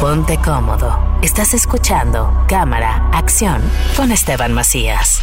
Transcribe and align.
Ponte 0.00 0.36
cómodo. 0.36 0.98
Estás 1.22 1.54
escuchando 1.54 2.44
Cámara, 2.48 3.08
Acción 3.14 3.62
con 3.96 4.12
Esteban 4.12 4.52
Macías. 4.52 5.20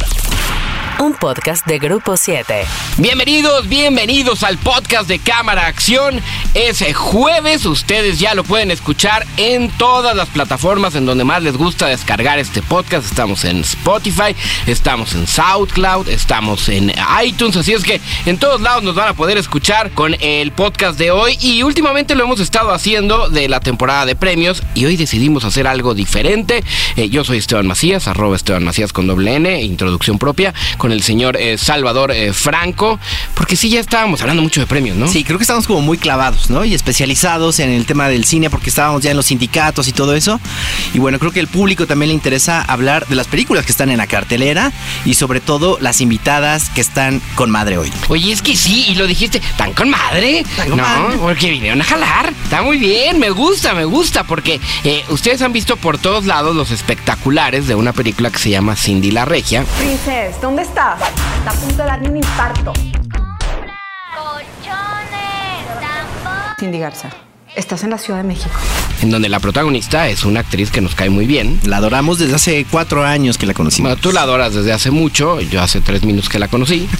Un 1.00 1.12
podcast 1.12 1.66
de 1.66 1.80
Grupo 1.80 2.16
7. 2.16 2.64
Bienvenidos, 2.98 3.68
bienvenidos 3.68 4.44
al 4.44 4.58
podcast 4.58 5.08
de 5.08 5.18
Cámara 5.18 5.66
Acción. 5.66 6.20
Es 6.54 6.84
jueves, 6.94 7.66
ustedes 7.66 8.20
ya 8.20 8.34
lo 8.34 8.44
pueden 8.44 8.70
escuchar 8.70 9.26
en 9.36 9.70
todas 9.70 10.14
las 10.14 10.28
plataformas 10.28 10.94
en 10.94 11.04
donde 11.04 11.24
más 11.24 11.42
les 11.42 11.56
gusta 11.56 11.88
descargar 11.88 12.38
este 12.38 12.62
podcast. 12.62 13.06
Estamos 13.06 13.44
en 13.44 13.58
Spotify, 13.58 14.36
estamos 14.66 15.14
en 15.14 15.26
SoundCloud, 15.26 16.08
estamos 16.08 16.68
en 16.68 16.92
iTunes, 17.24 17.56
así 17.56 17.72
es 17.72 17.82
que 17.82 18.00
en 18.24 18.38
todos 18.38 18.60
lados 18.60 18.84
nos 18.84 18.94
van 18.94 19.08
a 19.08 19.14
poder 19.14 19.36
escuchar 19.36 19.90
con 19.90 20.14
el 20.20 20.52
podcast 20.52 20.96
de 20.96 21.10
hoy. 21.10 21.36
Y 21.40 21.64
últimamente 21.64 22.14
lo 22.14 22.22
hemos 22.22 22.38
estado 22.38 22.72
haciendo 22.72 23.28
de 23.30 23.48
la 23.48 23.58
temporada 23.58 24.06
de 24.06 24.14
premios 24.14 24.62
y 24.74 24.84
hoy 24.84 24.96
decidimos 24.96 25.44
hacer 25.44 25.66
algo 25.66 25.94
diferente. 25.94 26.62
Eh, 26.96 27.08
yo 27.08 27.24
soy 27.24 27.38
Esteban 27.38 27.66
Macías, 27.66 28.06
arroba 28.06 28.36
Esteban 28.36 28.64
Macías 28.64 28.92
con 28.92 29.08
doble 29.08 29.34
N, 29.34 29.60
introducción 29.60 30.18
propia 30.18 30.54
con 30.84 30.92
el 30.92 31.02
señor 31.02 31.38
eh, 31.38 31.56
Salvador 31.56 32.12
eh, 32.12 32.34
Franco, 32.34 33.00
porque 33.32 33.56
sí, 33.56 33.70
ya 33.70 33.80
estábamos 33.80 34.20
hablando 34.20 34.42
mucho 34.42 34.60
de 34.60 34.66
premios, 34.66 34.98
¿no? 34.98 35.08
Sí, 35.08 35.24
creo 35.24 35.38
que 35.38 35.44
estamos 35.44 35.66
como 35.66 35.80
muy 35.80 35.96
clavados, 35.96 36.50
¿no? 36.50 36.62
Y 36.62 36.74
especializados 36.74 37.58
en 37.58 37.70
el 37.70 37.86
tema 37.86 38.10
del 38.10 38.26
cine, 38.26 38.50
porque 38.50 38.68
estábamos 38.68 39.02
ya 39.02 39.10
en 39.10 39.16
los 39.16 39.24
sindicatos 39.24 39.88
y 39.88 39.92
todo 39.92 40.14
eso. 40.14 40.38
Y 40.92 40.98
bueno, 40.98 41.18
creo 41.18 41.32
que 41.32 41.40
al 41.40 41.46
público 41.48 41.86
también 41.86 42.08
le 42.08 42.14
interesa 42.14 42.60
hablar 42.60 43.06
de 43.06 43.14
las 43.14 43.28
películas 43.28 43.64
que 43.64 43.72
están 43.72 43.88
en 43.88 43.96
la 43.96 44.06
cartelera 44.06 44.72
y 45.06 45.14
sobre 45.14 45.40
todo 45.40 45.78
las 45.80 46.02
invitadas 46.02 46.68
que 46.68 46.82
están 46.82 47.22
con 47.34 47.50
madre 47.50 47.78
hoy. 47.78 47.90
Oye, 48.10 48.30
es 48.30 48.42
que 48.42 48.54
sí, 48.54 48.84
y 48.88 48.96
lo 48.96 49.06
dijiste, 49.06 49.40
¿tan 49.56 49.72
con 49.72 49.88
madre? 49.88 50.44
con 50.68 50.76
no, 50.76 50.82
madre. 50.82 51.16
porque 51.16 51.48
vinieron 51.48 51.80
a 51.80 51.84
jalar. 51.84 52.34
Está 52.44 52.60
muy 52.60 52.76
bien, 52.76 53.18
me 53.18 53.30
gusta, 53.30 53.72
me 53.72 53.86
gusta, 53.86 54.24
porque 54.24 54.60
eh, 54.84 55.02
ustedes 55.08 55.40
han 55.40 55.54
visto 55.54 55.78
por 55.78 55.96
todos 55.96 56.26
lados 56.26 56.54
los 56.54 56.70
espectaculares 56.70 57.66
de 57.66 57.74
una 57.74 57.94
película 57.94 58.28
que 58.28 58.38
se 58.38 58.50
llama 58.50 58.76
Cindy 58.76 59.12
la 59.12 59.24
Regia. 59.24 59.64
Princess, 59.78 60.38
¿dónde 60.42 60.73
estás? 60.74 61.00
Está 61.38 61.50
a 61.50 61.54
punto 61.54 61.76
de 61.76 61.88
darme 61.88 62.08
un 62.08 62.16
infarto. 62.16 62.72
Cindy 66.58 66.78
Garza, 66.80 67.10
estás 67.54 67.84
en 67.84 67.90
la 67.90 67.98
Ciudad 67.98 68.18
de 68.18 68.24
México. 68.24 68.58
En 69.02 69.10
donde 69.10 69.28
la 69.28 69.40
protagonista 69.40 70.08
es 70.08 70.24
una 70.24 70.40
actriz 70.40 70.70
que 70.70 70.80
nos 70.80 70.94
cae 70.94 71.10
muy 71.10 71.26
bien. 71.26 71.60
La 71.64 71.78
adoramos 71.78 72.18
desde 72.18 72.34
hace 72.34 72.66
cuatro 72.70 73.04
años 73.04 73.38
que 73.38 73.46
la 73.46 73.54
conocimos. 73.54 73.90
Bueno, 73.90 74.00
tú 74.02 74.12
la 74.12 74.22
adoras 74.22 74.54
desde 74.54 74.72
hace 74.72 74.90
mucho, 74.90 75.40
yo 75.40 75.60
hace 75.62 75.80
tres 75.80 76.02
minutos 76.04 76.28
que 76.28 76.38
la 76.38 76.48
conocí. 76.48 76.88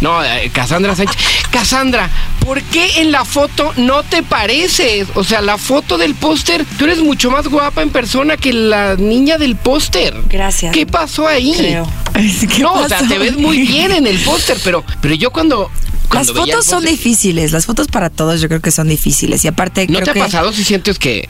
No, 0.00 0.22
eh, 0.24 0.50
Cassandra 0.52 0.96
Sánchez. 0.96 1.16
Cassandra, 1.52 2.10
¿por 2.40 2.60
qué 2.60 3.02
en 3.02 3.12
la 3.12 3.24
foto 3.24 3.72
no 3.76 4.02
te 4.02 4.24
pareces? 4.24 5.06
O 5.14 5.22
sea, 5.22 5.40
la 5.40 5.58
foto 5.58 5.96
del 5.96 6.16
póster, 6.16 6.64
tú 6.76 6.86
eres 6.86 6.98
mucho 6.98 7.30
más 7.30 7.46
guapa 7.46 7.82
en 7.82 7.90
persona 7.90 8.36
que 8.36 8.52
la 8.52 8.96
niña 8.96 9.38
del 9.38 9.54
póster. 9.54 10.14
Gracias. 10.28 10.74
¿Qué 10.74 10.86
pasó 10.86 11.28
ahí? 11.28 11.54
Creo. 11.56 11.88
¿Qué 12.14 12.62
No, 12.62 12.72
o 12.72 12.88
sea, 12.88 12.98
pasó? 12.98 13.08
te 13.08 13.18
ves 13.18 13.36
muy 13.36 13.60
bien 13.60 13.92
en 13.92 14.06
el 14.08 14.18
póster, 14.20 14.58
pero, 14.64 14.84
pero 15.00 15.14
yo 15.14 15.30
cuando... 15.30 15.70
Las 16.12 16.26
cuando 16.30 16.44
el 16.44 16.50
fotos 16.50 16.66
son 16.66 16.84
difíciles, 16.84 17.52
las 17.52 17.66
fotos 17.66 17.88
para 17.88 18.10
todos 18.10 18.40
yo 18.40 18.48
creo 18.48 18.60
que 18.60 18.70
son 18.70 18.88
difíciles 18.88 19.44
y 19.44 19.48
aparte 19.48 19.86
¿No 19.86 19.94
creo 19.94 20.04
te 20.04 20.10
ha 20.10 20.14
que 20.14 20.20
pasado 20.20 20.52
si 20.52 20.64
sientes 20.64 20.98
que 20.98 21.28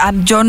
ah, 0.00 0.12
yo 0.24 0.42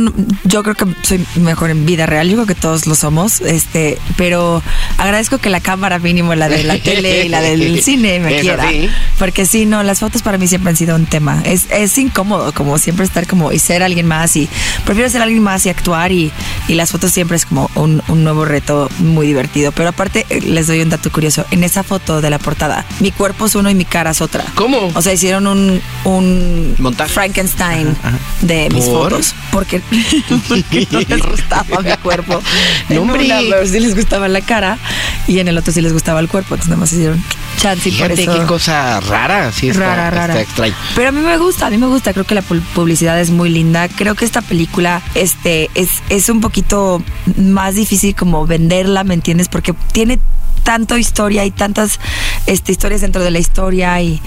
yo 0.43 0.63
creo 0.63 0.75
que 0.75 0.85
soy 1.03 1.25
mejor 1.35 1.69
en 1.69 1.85
vida 1.85 2.05
real, 2.05 2.29
yo 2.29 2.35
creo 2.35 2.45
que 2.45 2.55
todos 2.55 2.85
lo 2.87 2.95
somos, 2.95 3.41
este, 3.41 3.97
pero 4.17 4.61
agradezco 4.97 5.37
que 5.37 5.49
la 5.49 5.59
cámara 5.59 5.99
mínimo 5.99 6.35
la 6.35 6.49
de 6.49 6.63
la 6.63 6.77
tele 6.83 7.25
y 7.25 7.29
la 7.29 7.41
del 7.41 7.81
cine 7.81 8.19
me 8.19 8.39
quiera, 8.39 8.67
así. 8.67 8.89
porque 9.17 9.45
sí, 9.45 9.65
no, 9.65 9.83
las 9.83 9.99
fotos 9.99 10.21
para 10.21 10.37
mí 10.37 10.47
siempre 10.47 10.69
han 10.69 10.77
sido 10.77 10.95
un 10.95 11.05
tema. 11.05 11.41
Es, 11.45 11.65
es 11.71 11.97
incómodo 11.97 12.53
como 12.53 12.77
siempre 12.77 13.05
estar 13.05 13.27
como 13.27 13.51
y 13.51 13.59
ser 13.59 13.83
alguien 13.83 14.07
más 14.07 14.35
y 14.35 14.49
prefiero 14.85 15.09
ser 15.09 15.21
alguien 15.21 15.43
más 15.43 15.65
y 15.65 15.69
actuar 15.69 16.11
y, 16.11 16.31
y 16.67 16.75
las 16.75 16.91
fotos 16.91 17.11
siempre 17.11 17.37
es 17.37 17.45
como 17.45 17.69
un, 17.75 18.01
un 18.07 18.23
nuevo 18.23 18.45
reto 18.45 18.89
muy 18.99 19.27
divertido, 19.27 19.71
pero 19.71 19.89
aparte 19.89 20.25
eh, 20.29 20.41
les 20.41 20.67
doy 20.67 20.81
un 20.81 20.89
dato 20.89 21.11
curioso, 21.11 21.45
en 21.51 21.63
esa 21.63 21.83
foto 21.83 22.21
de 22.21 22.29
la 22.29 22.39
portada, 22.39 22.85
mi 22.99 23.11
cuerpo 23.11 23.45
es 23.45 23.55
uno 23.55 23.70
y 23.71 23.75
mi 23.75 23.85
cara 23.85 24.11
es 24.11 24.21
otra. 24.21 24.45
¿Cómo? 24.55 24.91
O 24.93 25.01
sea, 25.01 25.13
hicieron 25.13 25.47
un, 25.47 25.81
un 26.03 26.75
Montaje. 26.77 27.11
Frankenstein 27.13 27.95
de 28.41 28.69
mis 28.69 28.85
¿Por? 28.85 29.11
fotos. 29.11 29.33
Porque, 29.51 29.81
porque 30.47 30.87
no 30.91 30.99
les 30.99 31.21
gustaba 31.25 31.81
mi 31.81 31.91
cuerpo. 31.97 32.41
No, 32.89 32.95
en 32.95 33.09
una 33.09 33.65
sí 33.65 33.79
les 33.79 33.95
gustaba 33.95 34.27
la 34.27 34.41
cara 34.41 34.77
y 35.27 35.39
en 35.39 35.47
el 35.47 35.57
otro 35.57 35.73
sí 35.73 35.81
les 35.81 35.93
gustaba 35.93 36.19
el 36.19 36.27
cuerpo. 36.27 36.55
Entonces 36.55 36.69
nada 36.69 36.79
más 36.81 36.91
hicieron 36.93 37.23
chance 37.59 37.89
y 37.89 37.91
por 37.93 38.11
eso. 38.11 38.33
qué 38.33 38.45
cosa 38.45 38.99
rara, 39.01 39.51
sí 39.51 39.69
está, 39.69 39.95
rara, 39.95 40.07
está 40.09 40.27
rara. 40.27 40.41
extraño. 40.41 40.75
Pero 40.95 41.09
a 41.09 41.11
mí 41.11 41.19
me 41.21 41.37
gusta, 41.37 41.67
a 41.67 41.69
mí 41.69 41.77
me 41.77 41.87
gusta. 41.87 42.13
Creo 42.13 42.25
que 42.25 42.35
la 42.35 42.43
pu- 42.43 42.61
publicidad 42.73 43.19
es 43.19 43.29
muy 43.29 43.49
linda. 43.49 43.87
Creo 43.89 44.15
que 44.15 44.25
esta 44.25 44.41
película 44.41 45.01
este, 45.15 45.69
es, 45.75 45.89
es 46.09 46.29
un 46.29 46.41
poquito 46.41 47.03
más 47.37 47.75
difícil 47.75 48.15
como 48.15 48.45
venderla, 48.47 49.03
¿me 49.03 49.13
entiendes? 49.13 49.47
Porque 49.49 49.73
tiene 49.91 50.19
tanto 50.63 50.95
historia 50.97 51.43
y 51.43 51.49
tantas 51.51 51.99
este, 52.47 52.71
historias 52.71 53.01
dentro 53.01 53.23
de 53.23 53.31
la 53.31 53.39
historia 53.39 54.01
y 54.01 54.21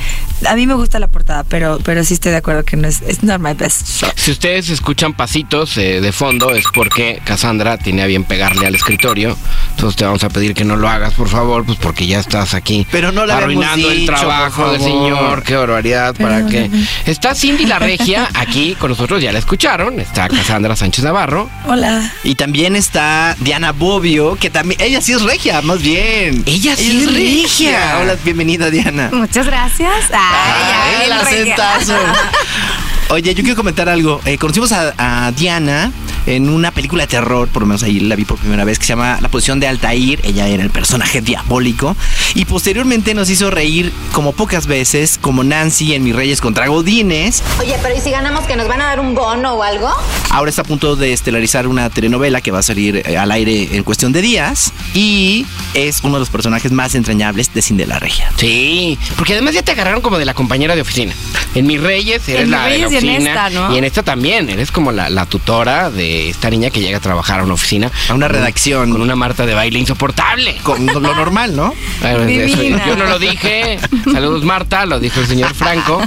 a 0.47 0.55
mí 0.57 0.67
me 0.67 0.75
gusta 0.75 0.99
la 0.99 1.09
portada, 1.09 1.45
pero, 1.45 1.79
pero 1.85 2.05
sí 2.05 2.15
estoy 2.15 2.33
de 2.33 2.39
acuerdo 2.39 2.65
que 2.65 2.77
no 2.77 2.89
es 2.89 3.03
it's 3.03 3.23
not 3.23 3.41
my 3.41 3.55
best 3.55 3.89
shot. 3.89 4.13
Si 4.17 4.31
ustedes 4.31 4.69
escuchan 4.69 5.15
pasitos 5.15 5.77
eh, 5.77 6.01
de 6.01 6.13
fondo 6.13 6.51
es 6.55 6.65
porque 6.75 7.21
Cassandra 7.25 7.79
tiene 7.79 8.03
a 8.03 8.07
bien 8.07 8.25
pegarle 8.25 8.67
al 8.67 8.75
escritorio. 8.75 9.37
Entonces 9.71 9.97
te 9.97 10.05
vamos 10.05 10.25
a 10.25 10.29
pedir 10.29 10.55
que 10.55 10.65
no 10.65 10.77
lo 10.77 10.89
hagas, 10.89 11.15
por 11.15 11.29
favor, 11.29 11.65
pues 11.65 11.79
porque 11.79 12.07
ya 12.07 12.21
estás 12.21 12.55
aquí 12.55 12.87
Pero 12.91 13.13
no 13.13 13.23
arruinando 13.23 13.91
el 13.91 14.07
trabajo 14.07 14.73
del 14.73 14.81
señor. 14.81 15.43
Qué 15.43 15.57
barbaridad 15.57 16.15
para 16.17 16.47
que 16.47 16.71
está 17.07 17.35
Cindy 17.35 17.67
la 17.67 17.79
Regia 17.79 18.29
aquí 18.35 18.75
con 18.79 18.91
nosotros, 18.91 19.23
ya 19.23 19.33
la 19.33 19.39
escucharon. 19.39 20.01
Está 20.01 20.29
Cassandra 20.29 20.77
Sánchez 20.77 21.05
Navarro. 21.05 21.49
Hola. 21.67 22.13
Y 22.23 22.35
también 22.35 22.77
está 22.77 23.37
Diana 23.41 23.73
Bobbio, 23.73 24.37
que 24.37 24.51
también, 24.51 24.81
ella 24.81 25.01
sí 25.01 25.13
es 25.13 25.23
regia, 25.23 25.63
más 25.63 25.83
bien. 25.83 26.43
Ella 26.47 26.77
sí 26.77 27.03
es 27.03 27.13
regia. 27.13 27.99
Hola, 28.01 28.17
bienvenida 28.25 28.71
Diana. 28.71 29.11
Muchas 29.13 29.47
gracias. 29.47 30.11
Ay, 30.13 30.34
Ay, 30.35 30.73
ay, 30.83 31.05
el 31.07 31.13
acentazo. 31.13 31.97
Oye, 33.11 33.35
yo 33.35 33.43
quiero 33.43 33.57
comentar 33.57 33.89
algo. 33.89 34.21
Eh, 34.25 34.39
conocimos 34.39 34.73
a, 34.73 34.95
a 35.27 35.33
Diana 35.33 35.93
en 36.27 36.49
una 36.49 36.71
película 36.71 37.05
de 37.05 37.09
terror, 37.09 37.49
por 37.49 37.63
lo 37.63 37.67
menos 37.67 37.83
ahí 37.83 38.01
la 38.01 38.17
vi 38.17 38.25
por 38.25 38.39
primera 38.39 38.65
vez, 38.65 38.79
que 38.79 38.87
se 38.87 38.93
llama 38.93 39.19
La 39.21 39.29
posición 39.29 39.61
de 39.61 39.69
Altair. 39.69 40.21
Ella 40.25 40.49
era 40.49 40.63
el 40.63 40.71
personaje 40.71 41.21
diabólico. 41.21 41.97
Y 42.35 42.45
posteriormente 42.47 43.15
nos 43.15 43.31
hizo 43.31 43.51
reír 43.51 43.93
como 44.13 44.33
pocas 44.33 44.67
veces, 44.67 45.19
como 45.21 45.45
Nancy 45.45 45.95
en 45.95 46.03
Mis 46.03 46.17
Reyes 46.17 46.41
contra 46.41 46.67
Godines. 46.69 47.43
Oye, 47.61 47.77
pero 47.83 47.97
¿y 47.97 48.01
si 48.01 48.11
ganamos 48.11 48.45
que 48.45 48.57
nos 48.57 48.69
van 48.69 48.81
a 48.81 48.87
dar 48.87 49.01
un 49.01 49.15
bono 49.15 49.55
o 49.55 49.63
algo? 49.63 49.89
Ahora 50.31 50.49
está 50.49 50.63
a 50.63 50.65
punto 50.65 50.97
de 50.97 51.13
estelarizar 51.13 51.67
una 51.67 51.91
telenovela 51.91 52.41
que 52.41 52.51
va 52.51 52.61
a 52.61 52.63
salir 52.63 53.03
eh, 53.05 53.17
al 53.19 53.31
aire 53.31 53.77
en 53.77 53.83
cuestión 53.85 54.13
de 54.13 54.23
días. 54.23 54.73
Y 54.95 55.47
es 55.75 56.01
uno 56.03 56.15
de 56.15 56.21
los 56.21 56.31
personajes 56.31 56.73
más 56.73 56.95
entrañables 56.95 57.53
de 57.53 57.63
Cindy 57.63 57.85
la 57.85 57.99
Regia. 57.99 58.31
Sí, 58.37 58.99
porque 59.17 59.35
además 59.35 59.55
ya 59.55 59.63
te 59.63 59.73
agarraron 59.73 60.01
como 60.01 60.19
de 60.19 60.25
la 60.25 60.35
compañera 60.35 60.75
de 60.75 60.81
oficina. 60.81 61.13
En 61.55 61.67
Mis 61.67 61.81
Reyes 61.81 62.29
eres 62.29 62.43
En 62.43 62.51
la 62.51 62.59
Mis 62.59 62.65
de 62.65 62.79
la 62.79 62.87
Reyes 62.87 62.94
y 63.03 63.09
en 63.09 63.27
esta, 63.27 63.51
¿no? 63.51 63.75
Y 63.75 63.79
en 63.79 63.85
esta 63.85 64.03
también, 64.03 64.51
eres 64.51 64.71
como 64.71 64.93
la, 64.93 65.09
la 65.11 65.27
tutora 65.27 65.91
de 65.91 66.31
esta 66.31 66.51
niña 66.51 66.71
que 66.71 66.81
llega 66.81 66.99
a 66.99 67.01
trabajar 67.01 67.41
a 67.41 67.45
una 67.45 67.55
oficina. 67.55 67.91
A 68.09 68.15
una 68.15 68.29
redacción. 68.29 68.91
Con 68.91 69.03
una 69.03 69.17
Marta 69.17 69.47
de 69.47 69.55
baile 69.55 69.79
insoportable. 69.79 70.57
Con 70.63 70.87
lo 70.87 71.01
normal, 71.01 71.57
¿no? 71.57 71.75
Divina. 72.27 72.87
yo 72.87 72.97
no 72.97 73.05
lo 73.07 73.19
dije. 73.19 73.79
Saludos, 74.13 74.45
Marta, 74.45 74.87
lo 74.87 75.01
dijo 75.01 75.21
el 75.21 75.27
señor 75.27 75.55
Franco. 75.55 76.01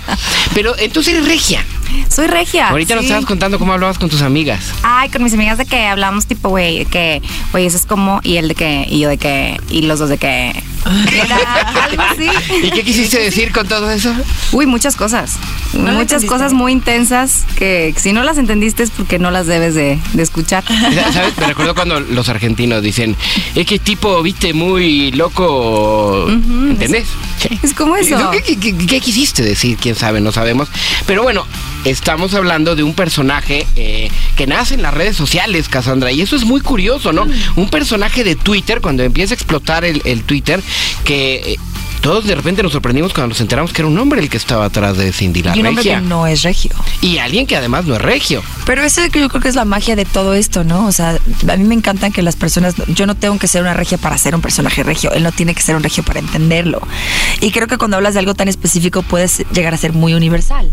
Pero 0.53 0.75
entonces 0.77 1.13
eres 1.13 1.27
regia. 1.27 1.65
Soy 2.09 2.27
regia. 2.27 2.69
Ahorita 2.69 2.95
nos 2.95 3.03
estabas 3.05 3.25
contando 3.25 3.59
cómo 3.59 3.73
hablabas 3.73 3.97
con 3.97 4.09
tus 4.09 4.21
amigas. 4.21 4.71
Ay, 4.83 5.09
con 5.09 5.23
mis 5.23 5.33
amigas 5.33 5.57
de 5.57 5.65
que 5.65 5.85
hablamos 5.85 6.25
tipo, 6.25 6.49
güey, 6.49 6.85
que, 6.85 7.21
oye, 7.53 7.65
eso 7.65 7.77
es 7.77 7.85
como, 7.85 8.19
y 8.23 8.37
él 8.37 8.47
de 8.47 8.55
que, 8.55 8.85
y 8.89 8.99
yo 8.99 9.09
de 9.09 9.17
que, 9.17 9.59
y 9.69 9.81
los 9.83 9.99
dos 9.99 10.09
de 10.09 10.17
que. 10.17 10.63
Era 11.13 11.35
algo 11.85 12.01
así. 12.01 12.29
¿Y 12.63 12.71
qué 12.71 12.83
quisiste 12.83 13.19
decir 13.19 13.51
con 13.51 13.67
todo 13.67 13.89
eso? 13.91 14.13
Uy, 14.53 14.65
muchas 14.65 14.95
cosas. 14.95 15.33
muchas 15.73 16.23
cosas 16.25 16.53
muy 16.53 16.71
intensas 16.71 17.43
que 17.57 17.93
si 17.97 18.13
no 18.13 18.23
las 18.23 18.37
entendiste 18.37 18.83
es 18.83 18.91
porque 18.91 19.19
no 19.19 19.29
las 19.31 19.47
debes 19.47 19.75
de, 19.75 19.99
de 20.13 20.23
escuchar. 20.23 20.63
¿Sabes? 21.13 21.37
Me 21.37 21.47
recuerdo 21.47 21.75
cuando 21.75 21.99
los 21.99 22.29
argentinos 22.29 22.81
dicen, 22.81 23.15
es 23.55 23.65
que 23.65 23.79
tipo, 23.79 24.21
viste, 24.21 24.53
muy 24.53 25.11
loco. 25.11 26.25
¿Entendés? 26.29 27.07
Es 27.63 27.73
como 27.73 27.95
eso. 27.97 28.31
¿Qué, 28.31 28.41
qué- 28.41 28.57
qué- 28.59 28.85
qué 28.87 29.01
quisiste 29.01 29.43
decir? 29.43 29.77
¿Quién 29.77 29.95
sabe? 29.95 30.21
No 30.21 30.31
sabemos. 30.31 30.69
Pero 31.05 31.23
bueno, 31.23 31.45
estamos 31.85 32.33
hablando 32.33 32.75
de 32.75 32.83
un 32.83 32.93
personaje 32.93 33.67
eh, 33.75 34.09
que 34.35 34.47
nace 34.47 34.75
en 34.75 34.81
las 34.81 34.93
redes 34.93 35.15
sociales, 35.15 35.69
Cassandra, 35.69 36.11
y 36.11 36.21
eso 36.21 36.35
es 36.35 36.45
muy 36.45 36.61
curioso, 36.61 37.13
¿no? 37.13 37.27
Un 37.55 37.69
personaje 37.69 38.23
de 38.23 38.35
Twitter, 38.35 38.81
cuando 38.81 39.03
empieza 39.03 39.33
a 39.33 39.35
explotar 39.35 39.85
el, 39.85 40.01
el 40.05 40.23
Twitter, 40.23 40.61
que... 41.03 41.57
todos 42.01 42.25
de 42.25 42.35
repente 42.35 42.63
nos 42.63 42.71
sorprendimos 42.71 43.13
cuando 43.13 43.29
nos 43.29 43.41
enteramos 43.41 43.73
que 43.73 43.81
era 43.81 43.87
un 43.89 43.97
hombre 43.97 44.21
el 44.21 44.29
que 44.29 44.37
estaba 44.37 44.65
atrás 44.65 44.97
de 44.97 45.11
Cindy 45.11 45.43
la 45.43 45.55
y 45.55 45.59
un 45.61 45.67
hombre 45.67 45.83
que 45.83 46.01
no 46.01 46.27
es 46.27 46.43
regio. 46.43 46.71
Y 47.01 47.17
alguien 47.17 47.45
que 47.47 47.55
además 47.55 47.85
no 47.85 47.95
es 47.95 48.01
regio. 48.01 48.41
Pero 48.65 48.83
eso 48.83 49.01
yo 49.05 49.29
creo 49.29 49.41
que 49.41 49.47
es 49.49 49.55
la 49.55 49.65
magia 49.65 49.95
de 49.95 50.05
todo 50.05 50.33
esto, 50.33 50.63
¿no? 50.63 50.85
O 50.87 50.91
sea, 50.91 51.17
a 51.49 51.55
mí 51.57 51.63
me 51.63 51.75
encantan 51.75 52.11
que 52.11 52.21
las 52.21 52.35
personas, 52.35 52.75
yo 52.87 53.05
no 53.05 53.15
tengo 53.15 53.37
que 53.39 53.47
ser 53.47 53.61
una 53.61 53.73
regia 53.73 53.97
para 53.97 54.17
ser 54.17 54.35
un 54.35 54.41
personaje 54.41 54.83
regio, 54.83 55.11
él 55.13 55.23
no 55.23 55.31
tiene 55.31 55.53
que 55.55 55.61
ser 55.61 55.75
un 55.75 55.83
regio 55.83 56.03
para 56.03 56.19
entenderlo. 56.19 56.81
Y 57.41 57.51
creo 57.51 57.67
que 57.67 57.77
cuando 57.77 57.97
hablas 57.97 58.13
de 58.13 58.19
algo 58.19 58.33
tan 58.35 58.47
específico 58.47 59.01
puedes 59.03 59.43
llegar 59.51 59.73
a 59.73 59.77
ser 59.77 59.93
muy 59.93 60.13
universal. 60.13 60.71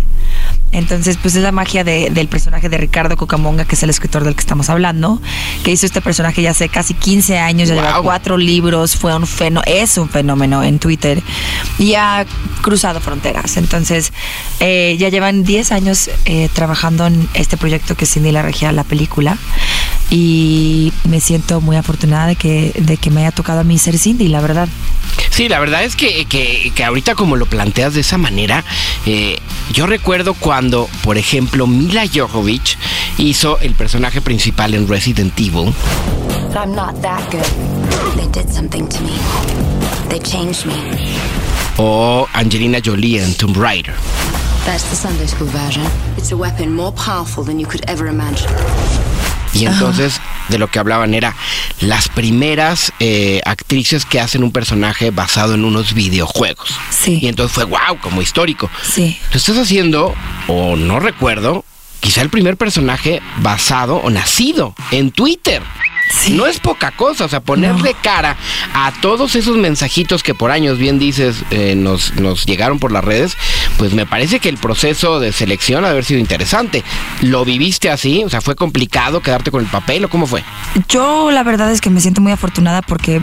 Entonces, 0.73 1.19
pues 1.23 1.37
es 1.37 1.43
la 1.43 1.53
magia 1.53 1.85
de- 1.85 2.11
del 2.11 2.26
personaje 2.26 2.69
de 2.69 2.76
Ricardo 2.79 3.17
Cucamonga, 3.17 3.65
que 3.65 3.76
es 3.76 3.82
el 3.85 3.91
escritor 3.91 4.25
del 4.25 4.35
que 4.35 4.41
estamos 4.41 4.69
hablando, 4.71 5.21
que 5.62 5.71
hizo 5.71 5.87
este 5.87 6.00
personaje 6.00 6.43
ya 6.43 6.50
hace 6.50 6.69
casi 6.69 6.94
15 6.94 7.38
años, 7.38 7.69
ya 7.69 7.76
lleva 7.76 8.03
cuatro 8.03 8.37
libros, 8.37 8.97
fue 8.97 9.15
un 9.15 9.26
fenómeno, 9.26 9.62
es 9.67 9.97
un 9.99 10.09
fenómeno 10.09 10.65
en 10.65 10.79
Twitter 10.81 11.13
y 11.78 11.94
ha 11.94 12.25
cruzado 12.62 13.00
fronteras. 13.00 13.56
Entonces, 13.56 14.12
eh, 14.61 14.96
ya 14.99 15.08
llevan 15.08 15.44
10 15.44 15.72
años 15.72 16.11
eh, 16.25 16.49
trabajando 16.52 17.06
en 17.06 17.28
este 17.34 17.56
proyecto 17.56 17.96
que 17.96 18.05
es 18.05 18.12
Cindy 18.12 18.32
la 18.32 18.43
Regia, 18.43 18.72
la 18.72 18.84
película. 18.84 19.37
Y 20.11 20.93
me 21.08 21.20
siento 21.20 21.61
muy 21.61 21.76
afortunada 21.76 22.26
de 22.26 22.37
que, 22.37 22.72
de 22.78 22.96
que 22.96 23.11
me 23.11 23.22
haya 23.22 23.31
tocado 23.32 23.61
a 23.61 23.64
mí 23.64 23.78
ser 23.78 23.99
Cindy, 23.99 24.28
la 24.28 24.40
verdad. 24.40 24.69
Sí, 25.31 25.49
la 25.49 25.58
verdad 25.58 25.82
es 25.84 25.96
que, 25.96 26.26
que- 26.26 26.72
que 26.75 26.84
ahorita 26.84 27.14
como 27.14 27.37
lo 27.37 27.46
planteas 27.46 27.94
de 27.94 28.00
esa 28.02 28.19
manera, 28.19 28.64
eh, 29.06 29.38
yo 29.72 29.87
recuerdo 29.87 30.34
cuando, 30.34 30.88
por 31.02 31.19
ejemplo, 31.19 31.66
Mila 31.66 32.05
Jovovich 32.12 32.78
hizo 33.19 33.58
el 33.61 33.75
personaje 33.75 34.20
principal 34.20 34.75
en 34.75 34.87
Resident 34.88 35.32
Evil. 35.40 35.72
But 36.52 36.56
I'm 36.56 36.75
not 36.75 37.00
that 37.02 37.22
good. 37.32 37.83
They 38.16 38.28
did 38.28 38.50
something 38.50 38.88
to 38.88 39.02
me. 39.02 39.16
They 40.08 40.20
changed 40.20 40.66
me. 40.66 40.75
o 41.76 42.28
Angelina 42.32 42.78
Jolie 42.81 43.19
en 43.19 43.34
Tomb 43.34 43.55
Raider. 43.55 43.94
That's 44.64 44.84
the 44.84 44.96
Sunday 44.96 45.26
school 45.26 45.49
version. 45.49 45.84
It's 46.16 46.32
a 46.32 46.37
weapon 46.37 46.72
more 46.72 46.93
powerful 46.93 47.44
than 47.44 47.58
you 47.58 47.66
could 47.66 47.84
ever 47.88 48.06
imagine. 48.06 48.49
Y 49.52 49.66
entonces 49.66 50.20
de 50.49 50.58
lo 50.58 50.69
que 50.69 50.81
hablaban 50.81 51.14
era 51.14 51.34
las 51.81 52.08
primeras 52.08 52.93
eh, 52.99 53.40
actrices 53.44 54.05
que 54.05 54.19
hacen 54.20 54.43
un 54.43 54.50
personaje 54.50 55.11
basado 55.11 55.55
en 55.55 55.64
unos 55.64 55.94
videojuegos. 55.94 56.70
Sí. 56.90 57.20
Y 57.22 57.28
entonces 57.28 57.55
fue 57.55 57.64
wow, 57.64 57.99
como 58.00 58.20
histórico. 58.20 58.69
Sí. 58.82 59.16
Lo 59.31 59.37
estás 59.37 59.58
haciendo, 59.58 60.14
o 60.49 60.75
no 60.76 60.99
recuerdo, 60.99 61.64
quizá 62.00 62.22
el 62.22 62.31
primer 62.31 62.56
personaje 62.56 63.22
basado 63.38 63.96
o 63.96 64.11
nacido 64.11 64.75
en 64.90 65.12
Twitter. 65.12 65.62
Sí. 66.10 66.34
No 66.34 66.46
es 66.46 66.60
poca 66.60 66.90
cosa, 66.92 67.24
o 67.24 67.28
sea, 67.28 67.40
ponerle 67.40 67.94
cara 68.02 68.36
a 68.74 68.92
todos 69.00 69.36
esos 69.36 69.56
mensajitos 69.56 70.22
que 70.22 70.34
por 70.34 70.50
años, 70.50 70.78
bien 70.78 70.98
dices, 70.98 71.44
eh, 71.50 71.74
nos, 71.76 72.14
nos 72.14 72.46
llegaron 72.46 72.78
por 72.78 72.92
las 72.92 73.04
redes, 73.04 73.36
pues 73.78 73.94
me 73.94 74.06
parece 74.06 74.40
que 74.40 74.48
el 74.48 74.58
proceso 74.58 75.20
de 75.20 75.32
selección 75.32 75.84
ha 75.84 75.88
de 75.88 75.92
haber 75.92 76.04
sido 76.04 76.20
interesante. 76.20 76.82
¿Lo 77.20 77.44
viviste 77.44 77.90
así? 77.90 78.22
O 78.24 78.30
sea, 78.30 78.40
¿fue 78.40 78.54
complicado 78.56 79.20
quedarte 79.20 79.50
con 79.50 79.62
el 79.62 79.70
papel 79.70 80.04
o 80.04 80.10
cómo 80.10 80.26
fue? 80.26 80.44
Yo 80.88 81.30
la 81.30 81.42
verdad 81.42 81.72
es 81.72 81.80
que 81.80 81.90
me 81.90 82.00
siento 82.00 82.20
muy 82.20 82.32
afortunada 82.32 82.82
porque 82.82 83.20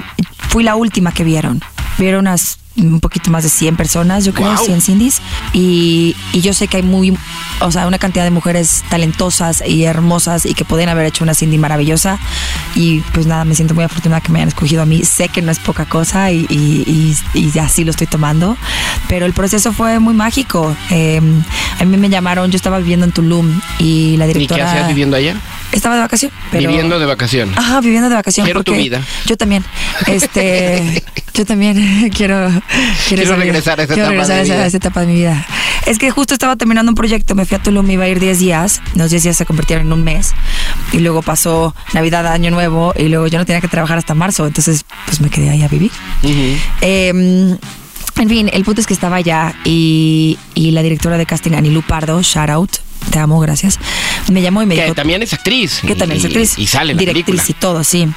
fui 0.49 0.63
la 0.63 0.75
última 0.75 1.13
que 1.13 1.23
vieron. 1.23 1.61
Vieron 1.97 2.21
unas 2.21 2.59
un 2.81 2.99
poquito 2.99 3.31
más 3.31 3.43
de 3.43 3.49
100 3.49 3.75
personas, 3.75 4.25
yo 4.25 4.33
creo, 4.33 4.47
Guau. 4.51 4.65
100 4.65 4.81
Cindy's. 4.81 5.21
Y, 5.53 6.15
y 6.33 6.41
yo 6.41 6.53
sé 6.53 6.67
que 6.67 6.77
hay 6.77 6.83
muy, 6.83 7.15
o 7.59 7.71
sea, 7.71 7.87
una 7.87 7.97
cantidad 7.99 8.23
de 8.23 8.31
mujeres 8.31 8.83
talentosas 8.89 9.63
y 9.65 9.83
hermosas 9.85 10.45
y 10.45 10.53
que 10.53 10.65
pueden 10.65 10.89
haber 10.89 11.05
hecho 11.05 11.23
una 11.23 11.33
Cindy 11.33 11.57
maravillosa. 11.57 12.19
Y 12.75 12.99
pues 13.13 13.25
nada, 13.27 13.45
me 13.45 13.55
siento 13.55 13.73
muy 13.73 13.83
afortunada 13.83 14.21
que 14.21 14.31
me 14.31 14.39
hayan 14.39 14.49
escogido 14.49 14.81
a 14.81 14.85
mí. 14.85 15.03
Sé 15.03 15.29
que 15.29 15.41
no 15.41 15.51
es 15.51 15.59
poca 15.59 15.85
cosa 15.85 16.31
y, 16.31 16.45
y, 16.49 17.15
y, 17.33 17.59
así 17.59 17.83
lo 17.83 17.91
estoy 17.91 18.07
tomando. 18.07 18.57
Pero 19.07 19.25
el 19.25 19.33
proceso 19.33 19.71
fue 19.73 19.99
muy 19.99 20.13
mágico. 20.13 20.75
Eh, 20.89 21.21
a 21.79 21.85
mí 21.85 21.97
me 21.97 22.09
llamaron, 22.09 22.49
yo 22.51 22.55
estaba 22.55 22.77
viviendo 22.79 23.05
en 23.05 23.11
Tulum 23.11 23.59
y 23.79 24.17
la 24.17 24.25
¿Y 24.25 24.27
qué 24.29 24.33
directora... 24.39 24.71
hacías 24.71 24.87
viviendo 24.87 25.15
allá? 25.17 25.35
Estaba 25.71 25.95
de 25.95 26.01
vacación. 26.01 26.31
pero- 26.51 26.69
Viviendo 26.69 26.99
de 26.99 27.05
vacación. 27.05 27.51
Ajá, 27.55 27.79
viviendo 27.81 28.09
de 28.09 28.15
vacación. 28.15 28.45
Quiero 28.45 28.63
tu 28.63 28.73
vida. 28.73 29.01
Yo 29.25 29.37
también. 29.37 29.63
Este, 30.07 31.03
yo 31.33 31.45
también 31.45 32.09
quiero, 32.15 32.49
Quiero 33.09 33.35
regresar 33.35 33.79
a 33.79 33.83
esa 33.83 33.94
quiero 33.94 34.09
etapa 34.12 34.25
regresar 34.27 34.35
de 34.35 34.39
a 34.39 34.44
esa- 34.44 34.53
vida. 34.53 34.63
a 34.63 34.68
esa 34.68 34.77
etapa 34.77 35.01
de 35.01 35.07
mi 35.07 35.13
vida. 35.15 35.45
Es 35.88 35.97
que 35.97 36.12
justo 36.12 36.33
estaba 36.35 36.56
terminando 36.56 36.91
un 36.91 36.95
proyecto, 36.95 37.33
me 37.33 37.45
fui 37.45 37.57
a 37.57 37.63
Tulum, 37.63 37.89
iba 37.89 38.03
a 38.03 38.07
ir 38.07 38.19
10 38.19 38.38
días, 38.39 38.81
los 38.95 39.09
10 39.09 39.23
días 39.23 39.38
se 39.38 39.45
convirtieron 39.45 39.88
en 39.88 39.94
un 39.94 40.03
mes, 40.03 40.33
y 40.94 41.00
luego 41.00 41.23
pasó 41.23 41.73
Navidad, 41.94 42.27
Año 42.27 42.51
Nuevo, 42.51 42.94
y 42.95 43.07
luego 43.09 43.25
yo 43.27 43.39
no 43.39 43.45
tenía 43.47 43.62
que 43.62 43.68
trabajar 43.68 43.97
hasta 43.97 44.13
marzo, 44.13 44.45
entonces 44.45 44.85
pues 45.07 45.21
me 45.21 45.29
quedé 45.31 45.50
ahí 45.50 45.63
a 45.63 45.68
vivir. 45.68 45.91
Eh, 46.81 47.09
en 47.09 48.29
fin, 48.29 48.50
el 48.53 48.63
punto 48.63 48.81
es 48.81 48.88
que 48.88 48.94
estaba 48.94 49.15
allá 49.15 49.56
y, 49.65 50.38
y 50.53 50.69
la 50.71 50.83
directora 50.83 51.17
de 51.17 51.25
casting, 51.25 51.53
Anilu 51.53 51.81
Pardo, 51.81 52.21
shout 52.21 52.50
out, 52.51 52.71
te 53.09 53.19
amo, 53.19 53.39
gracias, 53.39 53.80
me 54.31 54.42
llamó 54.42 54.62
y 54.62 54.65
me 54.65 54.75
Que 54.75 54.83
dijo... 54.83 54.95
también 54.95 55.21
es 55.24 55.33
actriz. 55.33 55.81
que 55.81 55.95
también 55.95 56.19
es 56.19 56.25
actriz. 56.25 56.57
Y 56.57 56.68
sale 56.68 56.92
en 56.92 56.98
la 56.98 57.01
Directriz 57.01 57.25
película. 57.25 57.44
y 57.50 57.53
todo, 57.53 57.83
sí. 57.83 58.07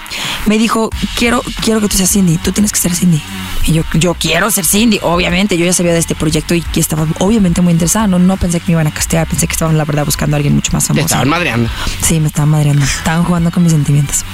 Me 0.47 0.59
dijo, 0.59 0.91
quiero, 1.17 1.43
quiero 1.63 1.81
que 1.81 1.89
tú 1.89 1.97
seas 1.97 2.11
Cindy, 2.11 2.37
tú 2.39 2.53
tienes 2.53 2.71
que 2.73 2.79
ser 2.79 2.95
Cindy. 2.95 3.23
Y 3.67 3.73
yo, 3.73 3.83
yo 3.95 4.15
quiero 4.15 4.51
ser 4.51 4.65
Cindy, 4.67 4.99
obviamente. 5.03 5.57
Yo 5.57 5.65
ya 5.65 5.73
sabía 5.73 5.93
de 5.93 5.99
este 5.99 6.15
proyecto 6.15 6.55
y 6.55 6.61
que 6.63 6.81
estaba 6.81 7.07
obviamente 7.19 7.61
muy 7.63 7.73
interesada. 7.73 8.07
No, 8.07 8.19
no 8.19 8.37
pensé 8.37 8.61
que 8.61 8.67
me 8.67 8.73
iban 8.73 8.87
a 8.87 8.91
castear, 8.93 9.27
pensé 9.27 9.47
que 9.47 9.53
estaban, 9.53 9.77
la 9.79 9.85
verdad, 9.85 10.05
buscando 10.05 10.37
a 10.37 10.39
alguien 10.39 10.55
mucho 10.55 10.71
más 10.73 10.85
Te 10.85 10.89
famoso. 10.89 11.07
estaban 11.07 11.29
madreando. 11.29 11.71
Sí, 12.03 12.21
me 12.21 12.27
estaban 12.29 12.51
madreando. 12.51 12.85
Estaban 12.85 13.25
jugando 13.25 13.51
con 13.51 13.63
mis 13.63 13.73
sentimientos. 13.73 14.25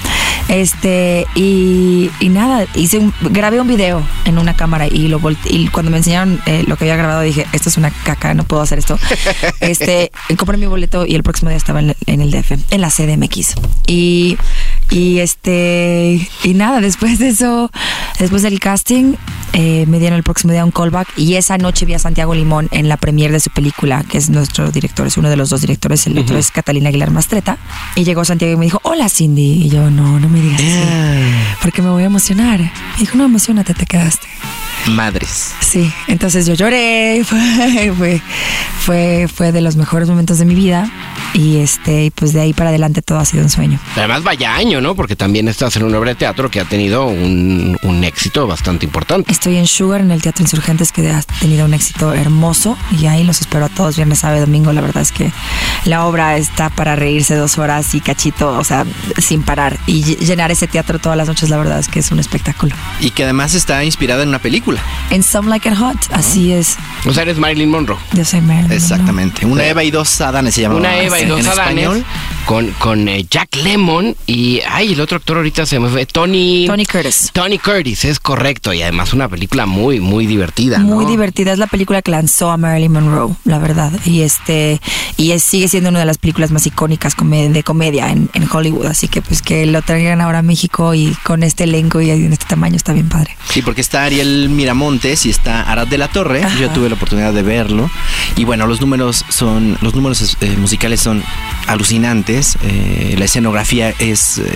Este, 0.49 1.25
y, 1.35 2.09
y 2.19 2.29
nada, 2.29 2.65
hice 2.75 2.97
un- 2.99 3.13
grabé 3.21 3.61
un 3.61 3.67
video 3.67 4.05
en 4.25 4.37
una 4.37 4.55
cámara 4.55 4.87
y 4.87 5.07
lo 5.07 5.19
volte- 5.19 5.49
y 5.49 5.67
cuando 5.69 5.91
me 5.91 5.97
enseñaron 5.97 6.41
eh, 6.45 6.65
lo 6.67 6.75
que 6.75 6.83
había 6.85 6.97
grabado 6.97 7.21
dije, 7.21 7.45
esto 7.53 7.69
es 7.69 7.77
una 7.77 7.89
caca, 7.91 8.33
no 8.33 8.43
puedo 8.43 8.61
hacer 8.61 8.79
esto. 8.79 8.97
Este, 9.61 10.11
compré 10.41 10.57
mi 10.57 10.65
boleto 10.65 11.05
y 11.05 11.13
el 11.13 11.21
próximo 11.21 11.49
día 11.49 11.57
estaba 11.57 11.81
en, 11.81 11.95
el 12.07 12.31
DF, 12.31 12.53
en 12.71 12.81
la 12.81 12.89
CDMX. 12.89 13.53
Y, 13.85 14.39
y 14.89 15.19
este, 15.19 16.27
y 16.43 16.53
nada, 16.55 16.81
después 16.81 17.19
de 17.19 17.27
eso, 17.27 17.69
después 18.17 18.41
del 18.41 18.59
casting, 18.59 19.13
eh, 19.53 19.85
me 19.87 19.99
dieron 19.99 20.17
el 20.17 20.23
próximo 20.23 20.53
día 20.53 20.63
un 20.63 20.71
callback 20.71 21.09
y 21.17 21.35
esa 21.35 21.57
noche 21.57 21.85
vi 21.85 21.93
a 21.93 21.99
Santiago 21.99 22.33
Limón 22.33 22.69
en 22.71 22.87
la 22.87 22.97
premiere 22.97 23.33
de 23.33 23.39
su 23.39 23.49
película, 23.49 24.03
que 24.03 24.17
es 24.17 24.29
nuestro 24.29 24.71
director, 24.71 25.07
es 25.07 25.17
uno 25.17 25.29
de 25.29 25.35
los 25.35 25.49
dos 25.49 25.61
directores, 25.61 26.07
el 26.07 26.17
otro 26.17 26.37
es 26.37 26.51
Catalina 26.51 26.89
Aguilar 26.89 27.11
Mastreta. 27.11 27.57
Y 27.95 28.03
llegó 28.03 28.23
Santiago 28.23 28.53
y 28.53 28.57
me 28.57 28.65
dijo, 28.65 28.79
hola 28.83 29.09
Cindy. 29.09 29.63
Y 29.63 29.69
yo, 29.69 29.89
no, 29.89 30.19
no 30.19 30.29
me 30.29 30.41
digas 30.41 30.61
así, 30.61 31.57
porque 31.61 31.81
me 31.81 31.89
voy 31.89 32.03
a 32.03 32.05
emocionar. 32.05 32.59
Me 32.59 32.99
dijo, 32.99 33.17
no, 33.17 33.25
emocionate, 33.25 33.73
te 33.73 33.85
quedaste. 33.85 34.27
Madres. 34.87 35.53
Sí, 35.59 35.91
entonces 36.07 36.45
yo 36.45 36.53
lloré, 36.53 37.23
fue, 37.25 37.93
fue, 37.95 38.21
fue, 38.79 39.27
fue 39.33 39.51
de 39.51 39.61
los 39.61 39.75
mejores 39.75 40.09
momentos 40.09 40.39
de 40.39 40.45
mi 40.45 40.55
vida 40.55 40.89
y 41.33 41.57
este, 41.57 42.05
y 42.05 42.09
pues 42.09 42.33
de 42.33 42.41
ahí 42.41 42.53
para 42.53 42.69
adelante 42.69 43.01
todo 43.01 43.19
ha 43.19 43.25
sido 43.25 43.43
un 43.43 43.49
sueño. 43.49 43.79
Además, 43.95 44.23
vaya 44.23 44.55
año, 44.55 44.81
¿no? 44.81 44.95
Porque 44.95 45.15
también 45.15 45.47
estás 45.47 45.75
en 45.75 45.83
una 45.83 45.99
obra 45.99 46.09
de 46.09 46.15
teatro 46.15 46.49
que 46.49 46.59
ha 46.59 46.65
tenido 46.65 47.05
un, 47.05 47.77
un 47.83 48.03
éxito 48.03 48.47
bastante 48.47 48.85
importante. 48.85 49.31
Estoy 49.41 49.57
en 49.57 49.65
Sugar, 49.65 50.01
en 50.01 50.11
el 50.11 50.21
Teatro 50.21 50.43
Insurgentes, 50.43 50.91
que 50.91 51.09
ha 51.09 51.23
tenido 51.39 51.65
un 51.65 51.73
éxito 51.73 52.13
hermoso 52.13 52.77
y 52.91 53.07
ahí 53.07 53.23
los 53.23 53.41
espero 53.41 53.65
a 53.65 53.69
todos 53.69 53.95
viernes, 53.95 54.19
sábado, 54.19 54.41
domingo. 54.41 54.71
La 54.71 54.81
verdad 54.81 55.01
es 55.01 55.11
que 55.11 55.31
la 55.85 56.05
obra 56.05 56.37
está 56.37 56.69
para 56.69 56.95
reírse 56.95 57.33
dos 57.33 57.57
horas 57.57 57.95
y 57.95 58.01
cachito, 58.01 58.51
o 58.55 58.63
sea, 58.63 58.85
sin 59.17 59.41
parar. 59.41 59.79
Y 59.87 60.03
ll- 60.03 60.19
llenar 60.19 60.51
ese 60.51 60.67
teatro 60.67 60.99
todas 60.99 61.17
las 61.17 61.27
noches, 61.27 61.49
la 61.49 61.57
verdad 61.57 61.79
es 61.79 61.87
que 61.87 61.97
es 62.01 62.11
un 62.11 62.19
espectáculo. 62.19 62.75
Y 62.99 63.09
que 63.09 63.23
además 63.23 63.55
está 63.55 63.83
inspirada 63.83 64.21
en 64.21 64.29
una 64.29 64.37
película. 64.37 64.79
En 65.09 65.23
Some 65.23 65.49
Like 65.49 65.69
It 65.69 65.75
Hot, 65.75 65.97
así 66.11 66.53
es. 66.53 66.75
O 67.07 67.11
sea, 67.11 67.23
eres 67.23 67.39
Marilyn 67.39 67.71
Monroe. 67.71 67.97
Yo 68.13 68.23
soy 68.23 68.41
Marilyn. 68.41 68.61
Monroe. 68.65 68.77
Exactamente. 68.77 69.45
Una 69.47 69.65
Eva 69.65 69.83
y 69.83 69.89
dos 69.89 70.21
Adanes 70.21 70.53
se 70.53 70.61
llama. 70.61 70.75
Una 70.75 70.99
Eva 70.99 71.19
y 71.19 71.23
en 71.23 71.29
dos 71.29 71.39
español. 71.47 72.05
Con, 72.45 72.71
con 72.79 73.07
eh, 73.07 73.25
Jack 73.29 73.55
Lemon 73.63 74.15
y, 74.27 74.59
ay, 74.69 74.93
el 74.93 75.01
otro 75.01 75.17
actor 75.17 75.37
ahorita 75.37 75.65
se 75.65 75.79
me 75.79 75.89
fue, 75.89 76.05
Tony... 76.05 76.65
Tony 76.67 76.85
Curtis. 76.85 77.29
Tony 77.33 77.57
Curtis, 77.57 78.05
es 78.05 78.19
correcto. 78.19 78.73
Y 78.73 78.81
además 78.81 79.13
una 79.13 79.29
película 79.29 79.65
muy, 79.65 79.99
muy 79.99 80.25
divertida, 80.25 80.79
¿no? 80.79 80.95
Muy 80.95 81.05
divertida, 81.05 81.53
es 81.53 81.59
la 81.59 81.67
película 81.67 82.01
que 82.01 82.11
lanzó 82.11 82.51
a 82.51 82.57
Marilyn 82.57 82.91
Monroe, 82.91 83.35
la 83.45 83.59
verdad. 83.59 83.91
Y 84.05 84.21
este 84.21 84.81
y 85.17 85.31
es, 85.31 85.43
sigue 85.43 85.67
siendo 85.67 85.89
una 85.89 85.99
de 85.99 86.05
las 86.05 86.17
películas 86.17 86.51
más 86.51 86.65
icónicas 86.65 87.15
de 87.21 87.63
comedia 87.63 88.11
en, 88.11 88.29
en 88.33 88.47
Hollywood. 88.51 88.87
Así 88.87 89.07
que 89.07 89.21
pues 89.21 89.41
que 89.41 89.65
lo 89.65 89.81
traigan 89.81 90.21
ahora 90.21 90.39
a 90.39 90.41
México 90.41 90.93
y 90.93 91.15
con 91.23 91.43
este 91.43 91.65
elenco 91.65 92.01
y 92.01 92.09
en 92.09 92.33
este 92.33 92.45
tamaño 92.45 92.75
está 92.75 92.93
bien 92.93 93.07
padre. 93.09 93.37
Sí, 93.49 93.61
porque 93.61 93.81
está 93.81 94.03
Ariel 94.03 94.49
Miramontes 94.49 95.25
y 95.25 95.29
está 95.29 95.61
Arad 95.61 95.87
de 95.87 95.97
la 95.97 96.07
Torre. 96.07 96.41
Yo 96.59 96.69
tuve 96.69 96.89
la 96.89 96.95
oportunidad 96.95 97.33
de 97.33 97.43
verlo. 97.43 97.89
Y 98.35 98.45
bueno, 98.45 98.65
los 98.65 98.81
números 98.81 99.23
son, 99.29 99.77
los 99.81 99.93
números 99.93 100.37
eh, 100.41 100.55
musicales 100.57 100.99
son 100.99 101.23
alucinantes. 101.67 102.30
Eh, 102.63 103.15
la 103.17 103.25
escenografía 103.25 103.93
es, 103.99 104.37
eh, 104.39 104.55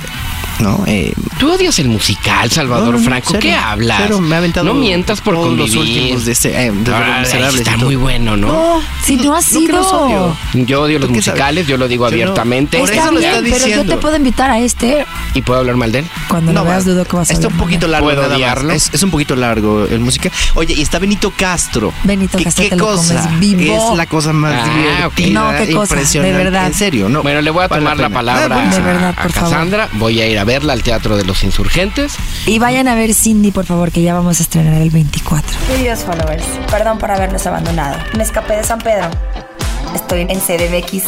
¿no? 0.60 0.84
Eh, 0.88 1.14
Tú 1.40 1.52
odias 1.52 1.78
el 1.80 1.90
musical, 1.90 2.50
Salvador 2.50 2.86
no, 2.88 2.92
no, 2.94 2.98
no, 3.00 3.04
Franco. 3.04 3.28
cero, 3.32 3.40
¿Qué 3.42 3.54
hablas? 3.54 4.00
cero, 4.04 4.22
me 4.22 4.36
ha 4.36 4.38
aventado 4.38 4.66
no 4.66 4.74
mientas 4.74 5.20
por 5.22 5.34
todos 5.36 5.58
los 5.58 5.76
últimos 5.76 6.24
de 6.26 6.32
ese, 6.32 6.50
eh, 6.68 6.72
de 6.72 6.94
Ah, 6.94 7.18
Los 7.20 7.28
Miserables 7.28 7.62
está 7.62 7.78
muy 7.78 7.96
bueno, 7.96 8.38
¿no? 8.38 8.48
No, 8.48 8.82
Si 9.04 9.18
no 9.18 9.36
ha 9.36 9.42
sido. 9.42 9.82
odio. 9.82 10.38
Yo 10.66 10.82
odio 10.84 11.00
los 11.00 11.10
musicales, 11.10 11.68
yo 11.68 11.78
lo 11.78 11.88
digo 11.88 12.06
Yo 12.06 12.12
no. 12.12 12.14
abiertamente. 12.24 12.80
Por 12.80 12.90
eso 12.90 13.12
lo 13.12 13.20
está 13.20 13.42
pero 13.42 13.58
yo 13.58 13.66
diciendo. 13.66 13.96
te 13.96 13.98
puedo 14.02 14.16
invitar 14.16 14.50
a 14.50 14.60
este 14.60 15.06
¿Y 15.34 15.42
puedo 15.42 15.60
hablar 15.60 15.76
mal 15.76 15.92
de 15.92 16.00
él? 16.00 16.06
cuando 16.30 16.54
No, 16.54 16.64
lo 16.64 16.70
veas 16.70 16.86
dudo 16.86 17.04
que 17.06 17.16
vas 17.18 17.30
a 17.30 17.34
Está 17.34 17.48
un 17.50 17.58
poquito 17.58 17.88
largo. 17.88 18.08
¿Puedo 18.08 18.26
odiarlo? 18.34 18.72
Es, 18.74 18.90
es 18.94 19.04
un 19.04 19.12
poquito 19.12 19.36
largo 19.36 19.86
el 19.86 20.00
música. 20.00 20.32
Oye, 20.56 20.74
y 20.74 20.82
está 20.82 21.00
Benito 21.00 21.34
Castro. 21.36 21.92
Benito 22.04 22.38
¿Qué, 22.38 22.46
Castro 22.46 22.64
qué 22.64 22.70
te 22.70 22.76
lo 22.78 22.86
cosa? 22.86 23.28
comes 23.28 23.40
vivo. 23.40 23.92
Es 23.92 23.98
la 23.98 24.06
cosa 24.06 24.32
más 24.32 24.54
Ah, 24.68 24.74
divertida. 24.78 25.40
No, 25.42 25.50
qué 25.52 25.74
cosa, 25.74 25.96
de 25.96 26.02
impresionante. 26.02 26.38
verdad. 26.38 26.68
En 26.68 26.74
serio, 26.74 27.10
¿no? 27.10 27.22
Bueno, 27.24 27.42
le 27.42 27.50
voy 27.52 27.64
a 27.64 27.65
Vale 27.68 27.82
tomar 27.82 27.98
la, 27.98 28.10
palabra 28.10 28.58
Ah, 28.60 28.80
verdad, 28.80 29.10
a 29.18 29.22
por 29.24 29.32
favor. 29.32 29.50
Cassandra. 29.52 29.90
Voy 29.94 30.22
a 30.22 30.28
ir 30.28 30.38
a 30.40 30.44
verla 30.44 30.74
al 30.74 30.84
Teatro 30.84 31.18
de 31.18 31.24
los 31.26 31.44
Insurgentes. 31.44 32.16
Y 32.46 32.60
vayan 32.60 32.88
a 32.88 32.96
ver 32.96 33.14
Cindy, 33.14 33.52
por 33.52 33.66
favor, 33.66 33.92
que 33.92 34.02
ya 34.02 34.14
vamos 34.14 34.40
a 34.40 34.44
estrenar 34.44 34.82
el 34.82 34.90
24. 34.92 35.58
Queridos 35.68 36.00
followers, 36.00 36.44
perdón 36.72 36.98
por 36.98 37.12
haberlos 37.12 37.46
abandonado. 37.48 37.98
Me 38.16 38.24
escapé 38.24 38.56
de 38.58 38.64
San 38.64 38.80
Pedro. 38.80 39.10
Estoy 39.94 40.22
en 40.22 40.40
CDMX. 40.40 41.04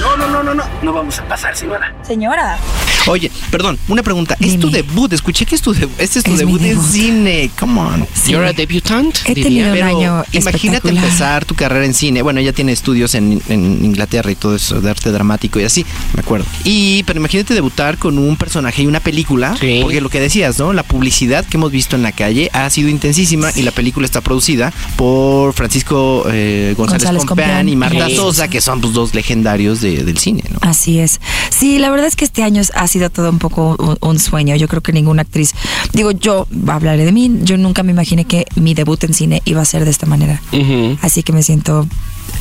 No, 0.00 0.16
no, 0.16 0.28
no, 0.28 0.42
no, 0.42 0.54
no. 0.54 0.64
No 0.82 0.92
vamos 0.92 1.18
a 1.18 1.24
pasar, 1.24 1.56
señora. 1.56 1.92
Señora. 2.02 2.58
Oye, 3.06 3.30
perdón, 3.50 3.78
una 3.88 4.02
pregunta. 4.02 4.36
Es 4.40 4.58
tu 4.58 4.66
Dime. 4.68 4.82
debut. 4.82 5.12
Escuché 5.12 5.46
que 5.46 5.54
es 5.54 5.62
tu 5.62 5.72
debut. 5.72 5.94
Este 5.98 6.18
es 6.18 6.24
tu 6.24 6.32
Es 6.34 6.38
mi 6.44 6.58
debut 6.58 6.62
en 6.62 6.82
cine. 6.82 7.50
Come 7.58 7.80
on. 7.80 8.06
Sí. 8.14 8.32
You're 8.32 8.46
a 8.48 8.52
debutante, 8.52 9.20
He 9.26 9.34
diría. 9.34 9.44
tenido 9.44 9.66
un 9.68 9.72
Pero 9.74 9.86
año 9.86 10.24
imagínate 10.32 10.88
empezar 10.88 11.44
tu 11.44 11.54
carrera 11.54 11.84
en 11.84 11.94
cine. 11.94 12.22
Bueno, 12.22 12.40
ella 12.40 12.52
tiene 12.52 12.72
estudios 12.72 13.14
en, 13.14 13.40
en 13.48 13.84
Inglaterra 13.84 14.30
y 14.30 14.34
todo 14.34 14.56
eso 14.56 14.80
de 14.80 14.90
arte 14.90 15.10
dramático 15.12 15.60
y 15.60 15.64
así, 15.64 15.84
me 16.14 16.20
acuerdo. 16.20 16.46
Y, 16.64 17.02
pero 17.04 17.18
imagínate 17.20 17.54
debutar 17.54 17.98
con 17.98 18.18
un 18.18 18.36
personaje 18.36 18.82
y 18.82 18.86
una 18.86 19.00
película. 19.00 19.56
Sí. 19.60 19.80
Porque 19.82 20.00
lo 20.00 20.08
que 20.10 20.20
decías, 20.20 20.58
¿no? 20.58 20.72
La 20.72 20.82
publicidad 20.82 21.44
que 21.44 21.56
hemos 21.56 21.70
visto 21.72 21.96
en 21.96 22.02
la 22.02 22.12
calle 22.12 22.50
ha 22.52 22.68
sido 22.70 22.88
intensísima 22.88 23.50
y 23.54 23.62
la 23.62 23.70
película 23.70 24.04
está 24.06 24.20
producida 24.20 24.72
por 24.96 25.52
Francisco 25.52 26.24
eh, 26.30 26.74
González, 26.76 27.02
González 27.04 27.24
Compeán 27.24 27.48
Compeán. 27.50 27.68
y 27.68 27.76
Marta 27.76 28.06
Sí. 28.08 28.16
Sosa, 28.16 28.48
que 28.48 28.60
son 28.60 28.80
pues, 28.80 28.92
dos 28.94 29.14
legendarios 29.14 29.80
de- 29.80 30.04
del 30.04 30.18
cine, 30.18 30.42
¿no? 30.50 30.58
Así 30.62 30.98
es. 30.98 31.20
Sí, 31.50 31.78
la 31.78 31.90
verdad 31.90 32.06
es 32.06 32.16
que 32.16 32.24
este 32.24 32.42
año 32.42 32.62
ha 32.74 32.86
sido 32.88 32.95
todo 33.10 33.30
un 33.30 33.38
poco 33.38 33.76
un, 33.78 33.96
un 34.00 34.18
sueño. 34.18 34.56
Yo 34.56 34.68
creo 34.68 34.82
que 34.82 34.92
ninguna 34.92 35.22
actriz, 35.22 35.54
digo, 35.92 36.10
yo 36.10 36.46
hablaré 36.66 37.04
de 37.04 37.12
mí, 37.12 37.40
yo 37.42 37.56
nunca 37.56 37.82
me 37.82 37.92
imaginé 37.92 38.24
que 38.24 38.46
mi 38.56 38.74
debut 38.74 39.02
en 39.04 39.14
cine 39.14 39.42
iba 39.44 39.60
a 39.60 39.64
ser 39.64 39.84
de 39.84 39.90
esta 39.90 40.06
manera. 40.06 40.40
Ujú. 40.52 40.98
Así 41.02 41.22
que 41.22 41.32
me 41.32 41.42
siento 41.42 41.86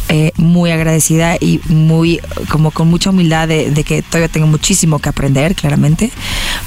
eh, 0.09 0.31
muy 0.37 0.71
agradecida 0.71 1.35
y 1.39 1.59
muy, 1.67 2.21
como 2.49 2.71
con 2.71 2.87
mucha 2.87 3.09
humildad 3.09 3.47
de, 3.47 3.71
de 3.71 3.83
que 3.83 4.03
todavía 4.03 4.27
tengo 4.27 4.47
muchísimo 4.47 4.99
que 4.99 5.09
aprender, 5.09 5.55
claramente. 5.55 6.11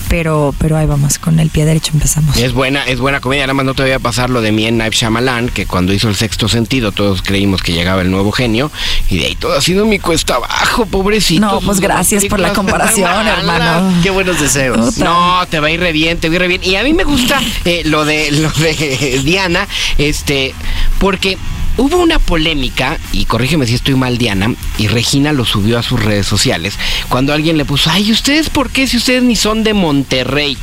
Pero, 0.08 0.54
pero 0.58 0.76
ahí 0.76 0.86
vamos, 0.86 1.18
con 1.18 1.38
el 1.38 1.50
pie 1.50 1.64
derecho 1.64 1.92
empezamos. 1.94 2.36
Es 2.36 2.52
buena, 2.52 2.84
es 2.84 2.98
buena 2.98 3.20
comedia, 3.20 3.44
nada 3.44 3.54
más 3.54 3.66
no 3.66 3.74
te 3.74 3.82
voy 3.82 3.92
a 3.92 3.98
pasar 3.98 4.30
lo 4.30 4.40
de 4.40 4.52
mi 4.52 4.68
Night 4.70 4.92
Shyamalan, 4.92 5.50
que 5.50 5.66
cuando 5.66 5.92
hizo 5.92 6.08
el 6.08 6.16
sexto 6.16 6.48
sentido 6.48 6.92
todos 6.92 7.22
creímos 7.22 7.62
que 7.62 7.72
llegaba 7.72 8.02
el 8.02 8.10
nuevo 8.10 8.32
genio, 8.32 8.72
y 9.08 9.18
de 9.18 9.26
ahí 9.26 9.34
todo 9.36 9.56
ha 9.56 9.60
sido 9.60 9.86
mi 9.86 9.98
cuesta 9.98 10.36
abajo, 10.36 10.86
pobrecito. 10.86 11.40
No, 11.40 11.60
pues 11.60 11.80
gracias 11.80 12.24
por 12.24 12.40
la 12.40 12.52
comparación, 12.52 13.26
hermano. 13.26 13.92
Qué 14.02 14.10
buenos 14.10 14.40
deseos. 14.40 14.94
Puta. 14.94 15.04
No, 15.04 15.46
te 15.48 15.60
va 15.60 15.68
a 15.68 15.70
ir 15.70 15.80
re 15.80 15.92
bien, 15.92 16.18
te 16.18 16.28
va 16.28 16.32
a 16.32 16.36
ir 16.36 16.42
re 16.42 16.48
bien. 16.48 16.64
Y 16.64 16.76
a 16.76 16.82
mí 16.82 16.92
me 16.92 17.04
gusta 17.04 17.40
eh, 17.64 17.82
lo 17.84 18.04
de 18.04 18.30
lo 18.32 18.50
de 18.50 19.20
Diana, 19.24 19.68
este, 19.96 20.54
porque 20.98 21.38
hubo 21.78 21.96
una 21.96 22.18
polémica, 22.18 22.98
y 23.12 23.24
corrígeme 23.24 23.66
si 23.66 23.74
estoy 23.74 23.94
mal, 23.94 24.18
Diana, 24.18 24.54
y 24.76 24.88
Regina 24.88 25.32
lo 25.32 25.44
subió 25.44 25.78
a 25.78 25.82
sus 25.82 26.02
redes 26.04 26.26
sociales, 26.26 26.74
cuando 27.08 27.32
alguien 27.32 27.56
le 27.56 27.64
puso, 27.64 27.90
ay, 27.90 28.12
¿ustedes 28.12 28.50
por 28.50 28.70
qué 28.70 28.86
si 28.86 28.98
ustedes 28.98 29.22
ni 29.22 29.36
son 29.36 29.64
de 29.64 29.72
Monterrey? 29.72 30.58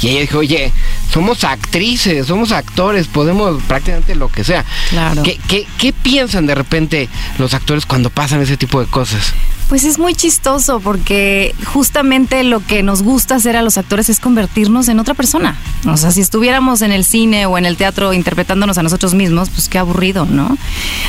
Y 0.00 0.08
ella 0.08 0.20
dijo, 0.22 0.38
oye, 0.38 0.72
somos 1.12 1.44
actrices, 1.44 2.26
somos 2.26 2.50
actores, 2.52 3.06
podemos 3.06 3.62
prácticamente 3.64 4.14
lo 4.14 4.28
que 4.28 4.42
sea. 4.42 4.64
Claro. 4.90 5.22
¿Qué, 5.22 5.38
qué, 5.46 5.66
qué 5.78 5.92
piensan 5.92 6.46
de 6.46 6.54
repente 6.54 7.08
los 7.38 7.54
actores 7.54 7.86
cuando 7.86 8.10
pasan 8.10 8.40
ese 8.40 8.56
tipo 8.56 8.80
de 8.80 8.86
cosas? 8.86 9.32
Pues 9.68 9.82
es 9.82 9.98
muy 9.98 10.14
chistoso 10.14 10.78
porque 10.78 11.52
justamente 11.64 12.44
lo 12.44 12.60
que 12.64 12.84
nos 12.84 13.02
gusta 13.02 13.34
hacer 13.34 13.56
a 13.56 13.62
los 13.62 13.78
actores 13.78 14.08
es 14.08 14.20
convertirnos 14.20 14.86
en 14.88 15.00
otra 15.00 15.14
persona. 15.14 15.56
O 15.88 15.96
sea, 15.96 16.12
si 16.12 16.20
estuviéramos 16.20 16.82
en 16.82 16.92
el 16.92 17.04
cine 17.04 17.46
o 17.46 17.58
en 17.58 17.66
el 17.66 17.76
teatro 17.76 18.12
interpretándonos 18.12 18.78
a 18.78 18.84
nosotros 18.84 19.14
mismos, 19.14 19.50
pues 19.50 19.68
qué 19.68 19.78
aburrido, 19.78 20.24
¿no? 20.24 20.56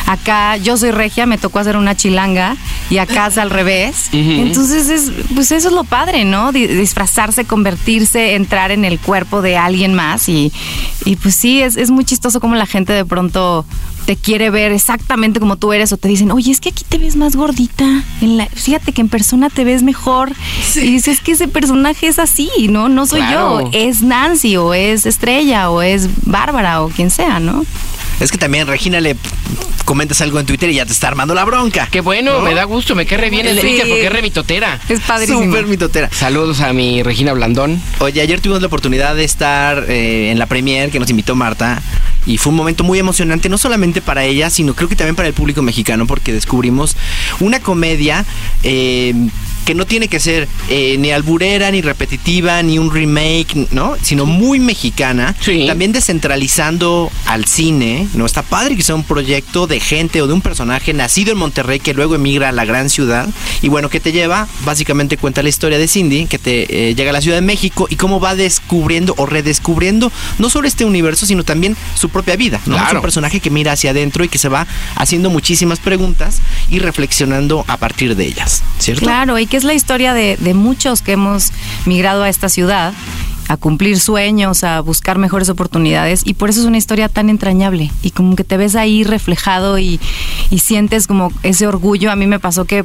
Acá 0.08 0.58
yo 0.58 0.76
soy 0.76 0.90
regia, 0.90 1.28
me 1.28 1.38
tocó 1.38 1.60
hacer 1.60 1.78
una 1.78 1.96
chilanga 1.96 2.58
y 2.90 2.98
acá 2.98 3.28
es 3.28 3.38
al 3.38 3.52
revés. 3.52 4.10
Entonces, 4.48 4.90
es, 4.90 5.12
pues 5.36 5.52
eso 5.52 5.68
es 5.68 5.74
lo 5.76 5.84
padre, 5.84 6.26
¿no? 6.26 6.52
Di- 6.52 6.66
disfrazarse, 6.66 7.46
convertirse, 7.46 8.34
entrar 8.34 8.72
en 8.72 8.86
el 8.86 8.98
cuerpo 8.98 9.44
de 9.44 9.56
alguien 9.58 9.94
más 9.94 10.30
y, 10.30 10.52
y 11.06 11.16
pues 11.18 11.36
sí, 11.36 11.62
es, 11.62 11.78
es 11.78 11.92
muy 11.92 12.06
chistoso 12.06 12.40
como 12.40 12.56
la 12.56 12.66
gente 12.66 12.92
de 12.94 13.06
pronto 13.06 13.66
te 14.08 14.16
quiere 14.16 14.50
ver 14.50 14.72
exactamente 14.72 15.42
como 15.42 15.58
tú 15.58 15.74
eres 15.74 15.92
o 15.92 15.98
te 15.98 16.08
dicen, 16.08 16.32
oye, 16.32 16.50
es 16.50 16.62
que 16.62 16.70
aquí 16.70 16.86
te 16.88 16.98
ves 16.98 17.18
más 17.18 17.36
gordita. 17.36 18.06
En 18.22 18.38
la, 18.38 18.46
fíjate 18.46 18.94
que 18.94 19.02
en 19.02 19.10
persona 19.10 19.50
te 19.50 19.66
ves 19.66 19.84
mejor. 19.84 20.32
Y 20.76 20.80
dices, 20.80 21.18
es 21.18 21.20
que 21.20 21.34
ese 21.34 21.50
personaje 21.50 22.08
es 22.08 22.18
así, 22.18 22.50
¿no? 22.70 22.88
No 22.88 23.06
soy 23.06 23.20
Claro. 23.20 23.64
yo, 23.64 23.70
es 23.74 24.02
Nancy 24.04 24.56
o 24.56 24.74
es 24.74 25.06
Estrella 25.06 25.70
o 25.70 25.82
es 25.82 26.08
Bárbara 26.26 26.84
o 26.84 26.88
quien 26.88 27.10
sea, 27.12 27.42
¿no? 27.42 27.66
Es 28.20 28.32
que 28.32 28.38
también 28.38 28.68
Regina 28.68 29.00
le 29.00 29.16
comentas 29.86 30.20
algo 30.22 30.40
en 30.40 30.46
Twitter 30.46 30.70
y 30.70 30.74
ya 30.76 30.86
te 30.86 30.92
está 30.92 31.08
armando 31.08 31.34
la 31.34 31.46
bronca. 31.46 31.88
Qué 31.90 32.02
bueno, 32.02 32.42
me 32.42 32.54
da 32.54 32.66
gusto, 32.66 32.94
me 32.96 33.06
cae 33.06 33.18
re 33.20 33.30
bien 33.30 33.48
el 33.48 33.56
Sí. 33.56 33.62
Twitter 33.62 33.88
porque 33.88 34.06
es 34.08 34.12
re 34.12 34.22
mitotera. 34.22 34.80
Es 34.90 35.00
padrísimo. 35.02 35.44
Súper 35.44 35.66
mitotera. 35.68 36.10
Saludos 36.12 36.60
a 36.62 36.74
mi 36.74 37.04
Regina 37.04 37.32
Blandón. 37.34 37.82
Oye, 38.00 38.20
ayer 38.22 38.42
tuvimos 38.42 38.62
la 38.62 38.68
oportunidad 38.68 39.16
de 39.16 39.24
estar 39.24 39.86
eh, 39.88 40.32
en 40.32 40.40
la 40.40 40.46
premier 40.46 40.90
que 40.92 41.00
nos 41.00 41.10
invitó 41.10 41.36
Marta 41.36 41.82
y 42.26 42.38
fue 42.38 42.50
un 42.50 42.58
momento 42.58 42.84
muy 42.84 43.00
emocionante, 43.00 43.48
no 43.48 43.58
solamente 43.58 44.02
para 44.02 44.26
ella, 44.26 44.50
sino 44.50 44.74
creo 44.74 44.90
que 44.90 44.96
también 44.98 45.16
para 45.16 45.30
el 45.30 45.34
público 45.34 45.62
mexicano, 45.62 46.06
porque 46.08 46.34
descubrimos 46.34 46.98
una 47.40 47.62
comedia 47.62 48.26
eh, 48.64 49.14
que 49.68 49.76
no 49.76 49.86
tiene 49.86 50.08
que 50.08 50.22
ser 50.22 50.48
eh, 50.70 50.96
ni 50.98 51.12
alburera, 51.12 51.70
ni 51.72 51.82
repetitiva, 51.82 52.64
ni 52.64 52.80
un 52.80 52.90
remake, 52.90 53.68
¿no? 53.72 53.98
Sino 54.02 54.26
muy 54.26 54.62
mexicana. 54.62 55.36
Sí. 55.42 55.66
También 55.68 55.92
descentralizando 55.92 57.12
al 57.26 57.44
cine, 57.44 58.08
¿no? 58.14 58.26
Está 58.26 58.44
padre 58.44 58.78
que 58.78 58.82
sea 58.82 58.96
un 58.96 59.04
proyecto 59.04 59.68
de 59.68 59.82
gente 59.82 60.22
o 60.22 60.28
de 60.28 60.32
un 60.32 60.40
personaje 60.40 60.94
nacido 60.94 61.34
en 61.34 61.38
Monterrey 61.38 61.82
que 61.82 61.94
luego 61.94 62.16
emigra 62.16 62.48
a 62.48 62.52
la 62.54 62.64
gran 62.64 62.90
ciudad. 62.90 63.28
Y 63.62 63.68
bueno, 63.68 63.90
que 63.90 64.00
te 64.00 64.14
lleva, 64.14 64.48
básicamente 64.64 65.18
cuenta 65.18 65.44
la 65.44 65.50
historia 65.50 65.78
de 65.78 65.90
Cindy, 65.90 66.28
que 66.28 66.40
te 66.40 66.90
eh, 66.92 66.96
llega 66.96 67.10
a 67.10 67.14
la 67.14 67.20
Ciudad 67.20 67.36
de 67.36 67.42
México 67.42 67.88
y 67.90 67.98
cómo 67.98 68.22
va 68.22 68.36
descubriendo 68.36 69.16
o 69.18 69.26
redescubriendo 69.26 70.14
no 70.40 70.50
solo 70.50 70.70
este 70.70 70.86
universo, 70.86 71.26
sino 71.26 71.44
también 71.44 71.76
su 71.94 72.08
propia 72.08 72.38
vida. 72.38 72.62
¿no? 72.68 72.76
Claro. 72.76 72.88
Es 72.88 72.94
un 72.96 73.02
personaje 73.02 73.42
que 73.42 73.50
mira 73.50 73.74
hacia 73.74 73.92
adentro 73.92 74.24
y 74.24 74.30
que 74.30 74.38
se 74.38 74.48
va 74.48 74.66
haciendo 74.96 75.30
muchísimas 75.30 75.82
preguntas 75.82 76.40
y 76.70 76.80
reflexionando 76.80 77.66
a 77.68 77.76
partir 77.76 78.16
de 78.16 78.28
ellas, 78.28 78.64
¿cierto? 78.80 79.04
Claro, 79.04 79.38
y 79.38 79.46
que 79.46 79.57
es 79.58 79.64
la 79.64 79.74
historia 79.74 80.14
de, 80.14 80.38
muchos 80.54 81.02
que 81.02 81.14
hemos 81.14 81.52
migrado 81.86 82.24
a 82.24 82.30
esta 82.30 82.48
ciudad 82.48 82.94
a 83.50 83.58
cumplir 83.58 84.00
sueños, 84.00 84.64
a 84.64 84.80
buscar 84.82 85.18
mejores 85.18 85.50
oportunidades 85.50 86.22
y 86.26 86.34
por 86.34 86.50
eso 86.50 86.60
es 86.60 86.66
una 86.66 86.78
historia 86.78 87.10
tan 87.10 87.30
entrañable 87.30 87.92
y 88.04 88.12
como 88.12 88.36
que 88.36 88.44
te 88.44 88.58
ves 88.58 88.76
ahí 88.76 89.04
reflejado 89.04 89.80
y, 89.80 90.00
y 90.50 90.60
sientes 90.60 91.08
como 91.08 91.32
ese 91.44 91.66
orgullo. 91.66 92.12
A 92.12 92.16
mí 92.16 92.28
me 92.28 92.40
pasó 92.40 92.66
que 92.66 92.84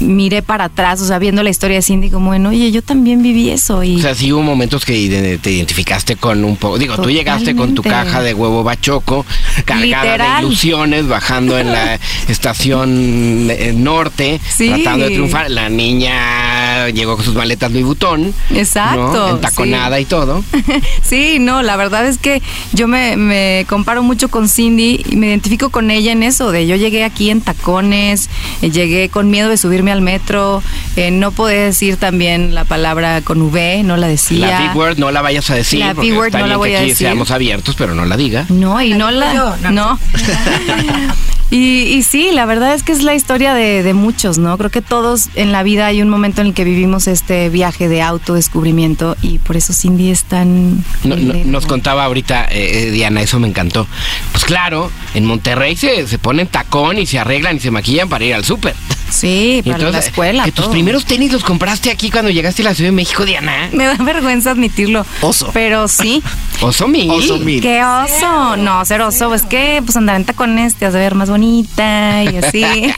miré 0.00 0.42
para 0.42 0.64
atrás, 0.64 1.00
o 1.00 1.06
sea, 1.06 1.18
viendo 1.18 1.42
la 1.42 1.50
historia 1.50 1.76
de 1.76 1.82
Cindy 1.82 2.10
como, 2.10 2.26
bueno, 2.28 2.50
oye, 2.50 2.70
yo 2.70 2.82
también 2.82 3.22
viví 3.22 3.50
eso 3.50 3.82
y 3.82 3.96
O 3.96 4.00
sea, 4.00 4.14
sí 4.14 4.32
hubo 4.32 4.42
momentos 4.42 4.84
que 4.84 5.38
te 5.42 5.50
identificaste 5.50 6.16
con 6.16 6.44
un 6.44 6.56
poco. 6.56 6.78
Digo, 6.78 6.96
tú 6.96 7.10
llegaste 7.10 7.54
con 7.56 7.74
tu 7.74 7.82
caja 7.82 8.22
de 8.22 8.34
huevo 8.34 8.62
bachoco, 8.62 9.24
cargada 9.64 10.04
Literal. 10.04 10.40
de 10.42 10.46
ilusiones, 10.46 11.08
bajando 11.08 11.58
en 11.58 11.72
la 11.72 11.98
estación 12.28 13.48
eh, 13.50 13.72
norte, 13.76 14.40
Sí. 14.48 14.68
tratando 14.68 15.06
de 15.06 15.12
triunfar. 15.12 15.50
La 15.50 15.68
niña 15.68 16.88
llegó 16.90 17.16
con 17.16 17.24
sus 17.24 17.34
maletas 17.34 17.70
Louis 17.72 17.84
Vuitton. 17.84 18.32
Exacto, 18.54 19.12
¿no? 19.12 19.28
Entaconada 19.30 20.00
y 20.00 20.04
todo. 20.04 20.44
Sí, 21.02 21.38
no, 21.40 21.62
la 21.62 21.76
verdad 21.76 22.06
es 22.06 22.18
que 22.18 22.42
yo 22.72 22.86
me, 22.86 23.16
me 23.16 23.64
comparo 23.68 24.02
mucho 24.02 24.28
con 24.28 24.48
Cindy 24.48 25.02
y 25.08 25.16
me 25.16 25.28
identifico 25.28 25.70
con 25.70 25.90
ella 25.90 26.12
en 26.12 26.22
eso, 26.22 26.50
de 26.52 26.66
yo 26.66 26.76
llegué 26.76 27.02
aquí 27.04 27.30
en 27.30 27.40
tacones, 27.40 28.28
eh, 28.62 28.70
llegué 28.70 29.08
con 29.08 29.30
miedo 29.30 29.48
de 29.48 29.56
subirme 29.68 29.92
al 29.92 30.00
metro, 30.00 30.62
eh, 30.96 31.10
no 31.10 31.30
podía 31.30 31.64
decir 31.64 31.98
también 31.98 32.54
la 32.54 32.64
palabra 32.64 33.20
con 33.20 33.42
V, 33.42 33.82
no 33.84 33.98
la 33.98 34.08
decía. 34.08 34.46
La 34.50 34.60
Big 34.62 34.74
Word 34.74 34.96
no 34.96 35.10
la 35.10 35.20
vayas 35.20 35.50
a 35.50 35.54
decir. 35.54 35.80
La 35.80 35.92
Big 35.92 36.16
Word 36.16 36.32
no 36.32 36.46
la 36.46 36.56
voy 36.56 36.70
que 36.70 36.76
a 36.78 36.80
decir. 36.80 36.96
seamos 36.96 37.30
abiertos, 37.30 37.74
pero 37.76 37.94
no 37.94 38.06
la 38.06 38.16
diga. 38.16 38.46
No, 38.48 38.80
y 38.80 38.94
no 38.94 39.10
la... 39.10 39.58
No. 39.70 39.98
Y, 41.50 41.84
y 41.94 42.02
sí, 42.02 42.30
la 42.32 42.44
verdad 42.44 42.74
es 42.74 42.82
que 42.82 42.92
es 42.92 43.02
la 43.02 43.14
historia 43.14 43.54
de, 43.54 43.82
de 43.82 43.94
muchos, 43.94 44.36
¿no? 44.36 44.58
Creo 44.58 44.70
que 44.70 44.82
todos 44.82 45.28
en 45.34 45.50
la 45.50 45.62
vida 45.62 45.86
hay 45.86 46.02
un 46.02 46.10
momento 46.10 46.42
en 46.42 46.48
el 46.48 46.54
que 46.54 46.64
vivimos 46.64 47.06
este 47.08 47.48
viaje 47.48 47.88
de 47.88 48.02
autodescubrimiento 48.02 49.16
y 49.22 49.38
por 49.38 49.56
eso 49.56 49.72
Cindy 49.72 50.10
es 50.10 50.24
tan... 50.24 50.76
No- 50.76 50.82
no- 51.04 51.16
libre. 51.16 51.44
nos 51.46 51.64
contaba 51.66 52.04
ahorita 52.04 52.44
eh, 52.50 52.88
eh, 52.88 52.90
Diana, 52.90 53.22
eso 53.22 53.38
me 53.40 53.48
encantó. 53.48 53.86
Pues 54.32 54.44
claro, 54.44 54.90
en 55.14 55.24
Monterrey 55.24 55.74
se, 55.76 56.06
se 56.06 56.18
ponen 56.18 56.48
tacón 56.48 56.98
y 56.98 57.06
se 57.06 57.18
arreglan 57.18 57.56
y 57.56 57.60
se 57.60 57.70
maquillan 57.70 58.08
para 58.10 58.24
ir 58.26 58.34
al 58.34 58.44
súper. 58.44 58.74
Sí, 59.10 59.62
para 59.64 59.78
la 59.78 59.84
Entonces, 59.86 60.06
escuela. 60.10 60.44
Que 60.44 60.52
tus 60.52 60.66
primeros 60.66 61.06
tenis 61.06 61.32
los 61.32 61.42
compraste 61.44 61.90
aquí 61.90 62.10
cuando 62.10 62.30
llegaste 62.30 62.60
a 62.60 62.66
la 62.66 62.74
Ciudad 62.74 62.88
de 62.90 62.96
México, 62.96 63.24
Diana. 63.24 63.70
Me 63.72 63.86
da 63.86 63.94
vergüenza 63.94 64.50
admitirlo. 64.50 65.06
Oso. 65.22 65.48
Pero 65.54 65.88
sí. 65.88 66.22
Oso 66.60 66.88
mil. 66.88 67.08
Oso 67.10 67.38
mil. 67.38 67.62
¿Qué 67.62 67.82
oso? 67.82 68.56
No, 68.58 68.84
ser 68.84 69.00
oso. 69.00 69.32
Es 69.34 69.42
que 69.42 69.80
pues 69.84 69.96
andar 69.96 70.16
en 70.16 70.24
tacones 70.26 70.74
te 70.74 70.84
hace 70.84 70.98
ver 70.98 71.14
más 71.14 71.30
bonita 71.38 72.24
y 72.24 72.36
así. 72.36 72.64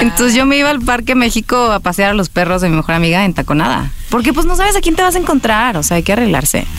Entonces 0.00 0.34
yo 0.34 0.46
me 0.46 0.56
iba 0.56 0.70
al 0.70 0.80
Parque 0.80 1.14
México 1.14 1.70
a 1.70 1.80
pasear 1.80 2.10
a 2.10 2.14
los 2.14 2.28
perros 2.28 2.62
de 2.62 2.70
mi 2.70 2.76
mejor 2.76 2.94
amiga 2.94 3.24
en 3.24 3.34
taconada. 3.34 3.90
Porque 4.08 4.32
pues 4.32 4.46
no 4.46 4.56
sabes 4.56 4.76
a 4.76 4.80
quién 4.80 4.96
te 4.96 5.02
vas 5.02 5.14
a 5.16 5.18
encontrar. 5.18 5.76
O 5.76 5.82
sea, 5.82 5.98
hay 5.98 6.02
que 6.02 6.12
arreglarse. 6.12 6.66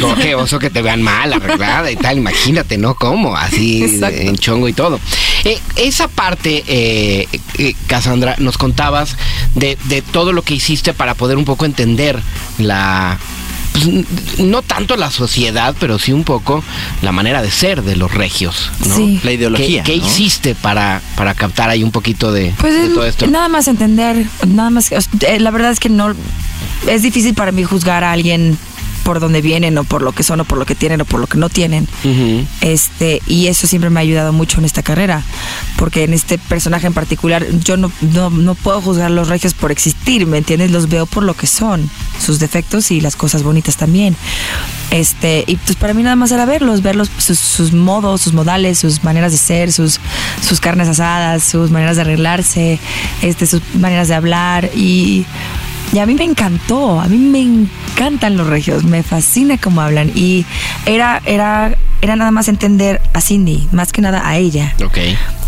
Como 0.00 0.16
que 0.16 0.34
oso 0.34 0.58
que 0.58 0.68
te 0.68 0.82
vean 0.82 1.00
mal, 1.00 1.32
arreglada 1.32 1.88
y 1.92 1.96
tal. 1.96 2.18
Imagínate, 2.18 2.76
¿no? 2.76 2.96
¿Cómo? 2.96 3.36
Así 3.36 3.84
Exacto. 3.84 4.18
en 4.18 4.36
chongo 4.36 4.68
y 4.68 4.72
todo. 4.72 4.98
Eh, 5.44 5.60
esa 5.76 6.08
parte, 6.08 6.64
eh, 6.66 7.28
eh, 7.58 7.74
Cassandra, 7.86 8.34
nos 8.38 8.58
contabas 8.58 9.16
de, 9.54 9.78
de 9.84 10.02
todo 10.02 10.32
lo 10.32 10.42
que 10.42 10.54
hiciste 10.54 10.92
para 10.92 11.14
poder 11.14 11.36
un 11.36 11.44
poco 11.44 11.66
entender 11.66 12.20
la 12.58 13.16
pues, 13.84 14.38
no 14.40 14.62
tanto 14.62 14.96
la 14.96 15.10
sociedad, 15.10 15.74
pero 15.78 15.98
sí 15.98 16.12
un 16.12 16.24
poco 16.24 16.62
la 17.02 17.12
manera 17.12 17.42
de 17.42 17.50
ser 17.50 17.82
de 17.82 17.96
los 17.96 18.12
regios, 18.12 18.70
¿no? 18.86 18.96
Sí. 18.96 19.20
La 19.22 19.32
ideología, 19.32 19.82
¿Qué, 19.82 19.92
qué 19.94 19.98
¿no? 19.98 20.06
hiciste 20.06 20.54
para, 20.54 21.00
para 21.16 21.34
captar 21.34 21.68
ahí 21.70 21.82
un 21.82 21.90
poquito 21.92 22.32
de, 22.32 22.52
Pues 22.58 22.74
de 22.74 22.86
es- 22.86 22.94
todo 22.94 23.04
esto? 23.06 23.26
nada 23.26 23.48
más 23.48 23.68
entender, 23.68 24.26
nada 24.46 24.70
más. 24.70 24.90
eh, 24.92 25.40
La 25.40 25.50
verdad 25.50 25.70
es 25.72 25.80
que 25.80 25.88
no. 25.88 26.14
Es 26.88 27.02
difícil 27.02 27.34
para 27.34 27.52
mí 27.52 27.64
juzgar 27.64 28.04
a 28.04 28.12
alguien 28.12 28.58
por 29.06 29.20
dónde 29.20 29.40
vienen 29.40 29.78
o 29.78 29.84
por 29.84 30.02
lo 30.02 30.10
que 30.10 30.24
son 30.24 30.40
o 30.40 30.44
por 30.44 30.58
lo 30.58 30.66
que 30.66 30.74
tienen 30.74 31.00
o 31.00 31.04
por 31.04 31.20
lo 31.20 31.28
que 31.28 31.38
no 31.38 31.48
tienen. 31.48 31.86
Ujú. 32.02 32.44
Este, 32.60 33.22
y 33.28 33.46
eso 33.46 33.68
siempre 33.68 33.88
me 33.88 34.00
ha 34.00 34.02
ayudado 34.02 34.32
mucho 34.32 34.58
en 34.58 34.64
esta 34.64 34.82
carrera, 34.82 35.22
porque 35.78 36.02
en 36.02 36.12
este 36.12 36.38
personaje 36.38 36.88
en 36.88 36.92
particular 36.92 37.46
yo 37.60 37.76
no, 37.76 37.92
no, 38.00 38.30
no 38.30 38.56
puedo 38.56 38.80
juzgar 38.82 39.06
a 39.06 39.10
los 39.10 39.28
regios 39.28 39.54
por 39.54 39.70
existir, 39.70 40.26
¿me 40.26 40.38
entiendes? 40.38 40.72
Los 40.72 40.88
veo 40.88 41.06
por 41.06 41.22
lo 41.22 41.34
que 41.34 41.46
son, 41.46 41.88
sus 42.20 42.40
defectos 42.40 42.90
y 42.90 43.00
las 43.00 43.14
cosas 43.14 43.44
bonitas 43.44 43.76
también. 43.76 44.16
Este, 44.90 45.44
y 45.46 45.54
pues 45.54 45.76
para 45.76 45.94
mí 45.94 46.02
nada 46.02 46.16
más 46.16 46.32
era 46.32 46.44
verlos, 46.44 46.82
verlos, 46.82 47.08
sus, 47.16 47.38
sus 47.38 47.72
modos, 47.72 48.22
sus 48.22 48.32
modales, 48.32 48.80
sus 48.80 49.04
maneras 49.04 49.30
de 49.30 49.38
ser, 49.38 49.72
sus, 49.72 50.00
sus 50.44 50.58
carnes 50.58 50.88
asadas, 50.88 51.44
sus 51.44 51.70
maneras 51.70 51.94
de 51.94 52.02
arreglarse, 52.02 52.80
este, 53.22 53.46
sus 53.46 53.62
maneras 53.76 54.08
de 54.08 54.16
hablar 54.16 54.68
y 54.74 55.24
y 55.92 55.98
a 55.98 56.06
mí 56.06 56.14
me 56.14 56.24
encantó, 56.24 57.00
a 57.00 57.06
mí 57.06 57.16
me 57.16 57.40
encantan 57.96 58.36
los 58.36 58.46
regios, 58.46 58.84
me 58.84 59.02
fascina 59.02 59.56
cómo 59.56 59.80
hablan. 59.80 60.12
Y 60.14 60.44
era, 60.84 61.22
era, 61.24 61.74
era 62.02 62.14
nada 62.14 62.30
más 62.30 62.46
entender 62.48 63.00
a 63.14 63.22
Cindy, 63.22 63.68
más 63.72 63.92
que 63.92 64.02
nada 64.02 64.28
a 64.28 64.36
ella. 64.36 64.74
Ok. 64.84 64.98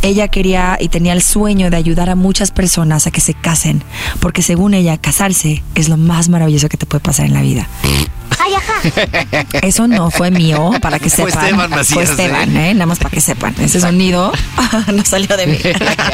Ella 0.00 0.28
quería 0.28 0.78
y 0.80 0.88
tenía 0.88 1.12
el 1.12 1.20
sueño 1.20 1.68
de 1.68 1.76
ayudar 1.76 2.08
a 2.08 2.14
muchas 2.14 2.50
personas 2.50 3.06
a 3.06 3.10
que 3.10 3.20
se 3.20 3.34
casen, 3.34 3.82
porque 4.20 4.40
según 4.40 4.72
ella, 4.72 4.96
casarse 4.96 5.62
es 5.74 5.90
lo 5.90 5.98
más 5.98 6.30
maravilloso 6.30 6.70
que 6.70 6.78
te 6.78 6.86
puede 6.86 7.00
pasar 7.00 7.26
en 7.26 7.34
la 7.34 7.42
vida. 7.42 7.68
Ay, 8.38 8.54
ajá. 8.54 9.46
Eso 9.60 9.86
no 9.86 10.10
fue 10.10 10.30
mío, 10.30 10.70
para 10.80 10.98
que 10.98 11.10
Fue 11.10 11.30
sepan. 11.30 11.44
Esteban 11.44 11.70
Macías, 11.70 11.92
Fue 11.92 12.02
Esteban, 12.04 12.56
¿eh? 12.56 12.72
Nada 12.72 12.86
más 12.86 12.98
para 12.98 13.10
que 13.10 13.20
sepan. 13.20 13.54
Ese 13.60 13.80
sonido 13.80 14.32
no 14.94 15.04
salió 15.04 15.36
de 15.36 15.46
mí. 15.48 15.58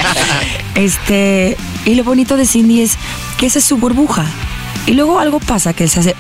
este, 0.75 1.57
y 1.85 1.95
lo 1.95 2.03
bonito 2.03 2.37
de 2.37 2.47
Cindy 2.47 2.81
es 2.81 2.97
que 3.39 3.47
esa 3.47 3.61
es 3.61 3.65
su 3.65 3.77
burbuja. 3.77 4.27
Y 4.87 4.93
luego 4.93 5.19
algo 5.19 5.41
pasa 5.41 5.73
que 5.73 5.85
él 5.85 5.91
se 5.91 6.01
hace 6.01 6.17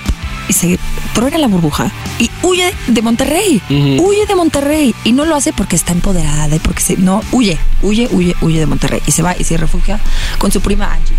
y 0.48 0.52
se 0.52 0.78
truena 1.14 1.38
la 1.38 1.46
burbuja 1.46 1.90
y 2.18 2.30
huye 2.42 2.72
de 2.86 3.02
Monterrey. 3.02 3.62
Huye 3.68 4.26
de 4.26 4.34
Monterrey. 4.34 4.94
Y 5.04 5.12
no 5.12 5.24
lo 5.24 5.36
hace 5.36 5.52
porque 5.52 5.76
está 5.76 5.92
empoderada 5.92 6.54
y 6.54 6.58
porque 6.58 6.80
se. 6.82 6.96
No, 6.96 7.22
huye, 7.32 7.58
huye, 7.82 8.08
huye, 8.10 8.36
huye 8.40 8.58
de 8.58 8.66
Monterrey. 8.66 9.00
Y 9.06 9.12
se 9.12 9.22
va 9.22 9.34
y 9.38 9.44
se 9.44 9.56
refugia 9.56 10.00
con 10.38 10.50
su 10.52 10.60
prima 10.60 10.92
Angie. 10.92 11.14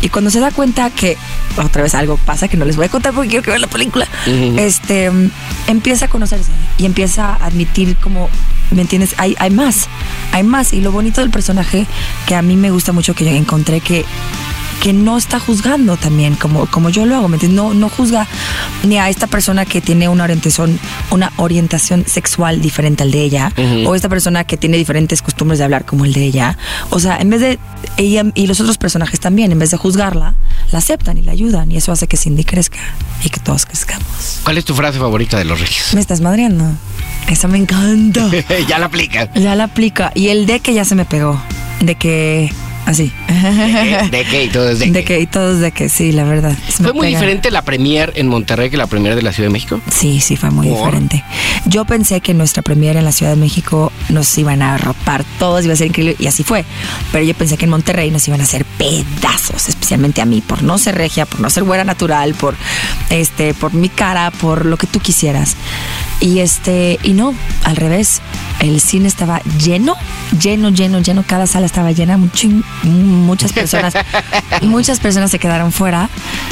Y 0.00 0.08
cuando 0.08 0.30
se 0.30 0.40
da 0.40 0.50
cuenta 0.50 0.90
que 0.90 1.16
otra 1.56 1.82
vez 1.82 1.94
algo 1.94 2.16
pasa 2.16 2.48
que 2.48 2.56
no 2.56 2.64
les 2.64 2.76
voy 2.76 2.86
a 2.86 2.88
contar 2.88 3.12
porque 3.14 3.28
quiero 3.28 3.42
que 3.42 3.50
vean 3.50 3.60
la 3.60 3.68
película, 3.68 4.06
este 4.58 5.10
empieza 5.68 6.06
a 6.06 6.08
conocerse 6.08 6.50
y 6.76 6.86
empieza 6.86 7.34
a 7.34 7.46
admitir 7.46 7.96
como, 7.96 8.28
¿me 8.70 8.82
entiendes? 8.82 9.14
Hay, 9.18 9.36
hay 9.38 9.50
más, 9.50 9.88
hay 10.32 10.42
más. 10.42 10.72
Y 10.72 10.80
lo 10.80 10.90
bonito 10.90 11.20
del 11.20 11.30
personaje 11.30 11.86
que 12.26 12.34
a 12.34 12.42
mí 12.42 12.56
me 12.56 12.70
gusta 12.70 12.92
mucho 12.92 13.14
que 13.14 13.24
yo 13.24 13.30
encontré 13.30 13.80
que 13.80 14.04
que 14.82 14.92
no 14.92 15.16
está 15.16 15.38
juzgando 15.38 15.96
también 15.96 16.34
como, 16.34 16.66
como 16.66 16.90
yo 16.90 17.06
lo 17.06 17.14
hago, 17.14 17.28
¿me 17.28 17.36
entiendes? 17.36 17.56
No, 17.56 17.72
no 17.72 17.88
juzga 17.88 18.26
ni 18.82 18.98
a 18.98 19.08
esta 19.08 19.28
persona 19.28 19.64
que 19.64 19.80
tiene 19.80 20.08
una 20.08 20.24
orientación, 20.24 20.76
una 21.10 21.30
orientación 21.36 22.04
sexual 22.04 22.60
diferente 22.60 23.04
al 23.04 23.12
de 23.12 23.22
ella, 23.22 23.52
Ujú. 23.56 23.88
o 23.90 23.94
esta 23.94 24.08
persona 24.08 24.42
que 24.42 24.56
tiene 24.56 24.76
diferentes 24.76 25.22
costumbres 25.22 25.58
de 25.60 25.64
hablar 25.66 25.84
como 25.84 26.04
el 26.04 26.12
de 26.12 26.24
ella. 26.24 26.58
O 26.90 26.98
sea, 26.98 27.18
en 27.18 27.30
vez 27.30 27.40
de 27.40 27.58
ella 27.96 28.24
y 28.34 28.48
los 28.48 28.60
otros 28.60 28.76
personajes 28.76 29.20
también, 29.20 29.52
en 29.52 29.58
vez 29.60 29.70
de 29.70 29.76
juzgarla, 29.76 30.34
la 30.72 30.78
aceptan 30.78 31.16
y 31.16 31.22
la 31.22 31.30
ayudan, 31.30 31.70
y 31.70 31.76
eso 31.76 31.92
hace 31.92 32.08
que 32.08 32.16
Cindy 32.16 32.42
crezca 32.42 32.78
y 33.22 33.28
que 33.30 33.38
todos 33.38 33.64
crezcamos. 33.66 34.40
¿Cuál 34.42 34.58
es 34.58 34.64
tu 34.64 34.74
frase 34.74 34.98
favorita 34.98 35.38
de 35.38 35.44
los 35.44 35.60
regios? 35.60 35.94
Me 35.94 36.00
estás 36.00 36.20
madreando. 36.20 36.64
Esa 37.28 37.46
me 37.46 37.58
encanta. 37.58 38.28
ya 38.68 38.80
la 38.80 38.86
aplicas. 38.86 39.28
ya 39.36 39.54
la 39.54 39.64
aplica. 39.64 40.10
Y 40.16 40.28
el 40.28 40.44
de 40.46 40.58
que 40.58 40.74
ya 40.74 40.84
se 40.84 40.96
me 40.96 41.04
pegó. 41.04 41.40
De 41.80 41.94
que. 41.94 42.52
Así. 42.84 43.12
¿De, 43.28 44.08
de 44.10 44.24
qué? 44.24 44.44
Y 44.44 44.48
todo 44.48 44.68
es 44.70 44.78
de, 44.80 44.86
De 44.86 44.92
qué. 45.00 45.04
que, 45.04 45.20
y 45.20 45.26
todos 45.26 45.60
de 45.60 45.70
que, 45.72 45.88
sí, 45.88 46.10
la 46.12 46.24
verdad. 46.24 46.56
¿Fue 46.76 46.92
muy 46.92 47.06
pega. 47.06 47.18
diferente 47.18 47.50
la 47.50 47.62
premier 47.62 48.12
en 48.16 48.26
Monterrey 48.28 48.70
que 48.70 48.76
la 48.76 48.86
premier 48.86 49.14
de 49.14 49.22
la 49.22 49.32
Ciudad 49.32 49.48
de 49.48 49.52
México? 49.52 49.80
Sí, 49.90 50.20
sí, 50.20 50.36
fue 50.36 50.50
muy 50.50 50.66
¿Por? 50.68 50.78
diferente. 50.78 51.22
Yo 51.66 51.84
pensé 51.84 52.20
que 52.20 52.34
nuestra 52.34 52.62
premiere 52.62 52.98
en 52.98 53.04
la 53.04 53.12
Ciudad 53.12 53.32
de 53.32 53.36
México 53.40 53.92
nos 54.08 54.36
iban 54.38 54.62
a 54.62 54.74
arropar 54.74 55.24
todos, 55.38 55.64
iba 55.64 55.74
a 55.74 55.76
ser 55.76 55.88
increíble, 55.88 56.16
y 56.18 56.26
así 56.26 56.42
fue. 56.42 56.64
Pero 57.12 57.24
yo 57.24 57.34
pensé 57.34 57.56
que 57.56 57.66
en 57.66 57.70
Monterrey 57.70 58.10
nos 58.10 58.26
iban 58.26 58.40
a 58.40 58.44
hacer 58.44 58.64
pedazos, 58.64 59.68
especialmente 59.68 60.20
a 60.22 60.24
mí, 60.24 60.40
por 60.40 60.62
no 60.62 60.78
ser 60.78 60.96
regia, 60.96 61.26
por 61.26 61.40
no 61.40 61.50
ser 61.50 61.62
güera 61.64 61.84
natural, 61.84 62.34
por 62.34 62.56
este, 63.10 63.54
por 63.54 63.74
mi 63.74 63.90
cara, 63.90 64.30
por 64.32 64.66
lo 64.66 64.76
que 64.76 64.86
tú 64.88 64.98
quisieras. 64.98 65.56
Y 66.20 66.40
este, 66.40 66.98
y 67.02 67.12
no, 67.12 67.34
al 67.64 67.76
revés. 67.76 68.21
El 68.62 68.80
cine 68.80 69.08
estaba 69.08 69.40
lleno, 69.58 69.96
lleno, 70.40 70.70
lleno, 70.70 71.00
lleno. 71.00 71.24
Cada 71.26 71.46
sala 71.46 71.66
estaba 71.66 71.92
llena. 71.92 72.16
mucho- 72.16 72.48
muchas 72.84 73.52
personas, 73.52 73.92
muchas 74.62 75.00
personas 75.00 75.30
se 75.30 75.38
quedaron 75.38 75.72
fuera. 75.72 76.08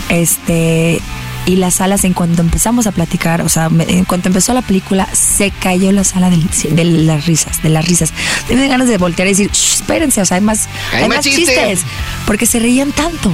Este, 0.09 1.01
y 1.47 1.57
las 1.57 1.75
salas, 1.75 2.05
en 2.05 2.13
cuanto 2.13 2.43
empezamos 2.43 2.87
a 2.87 2.93
platicar, 2.93 3.43
o 3.43 3.49
sea, 3.49 3.71
en 3.89 4.05
cuanto 4.05 4.29
empezó 4.29 4.53
la 4.53 4.63
película, 4.63 5.09
se 5.13 5.51
cayó 5.51 5.91
la 5.93 6.05
sala 6.05 6.31
del- 6.31 6.49
de 6.77 6.85
las 6.85 7.27
risas, 7.27 7.63
de 7.63 7.69
las 7.71 7.87
risas. 7.87 8.13
Tenía 8.49 8.67
ganas 8.69 8.89
de 8.89 8.99
voltear 8.99 9.27
y 9.29 9.31
decir, 9.33 9.51
"Shh, 9.51 9.75
espérense, 9.77 10.21
o 10.21 10.25
sea, 10.27 10.37
hay 10.37 10.43
más, 10.43 10.69
Hay 10.93 11.03
hay 11.05 11.09
más 11.09 11.19
más 11.19 11.25
chistes". 11.25 11.47
chistes. 11.47 11.81
Porque 12.27 12.45
se 12.47 12.59
reían 12.59 12.93
tanto. 12.93 13.31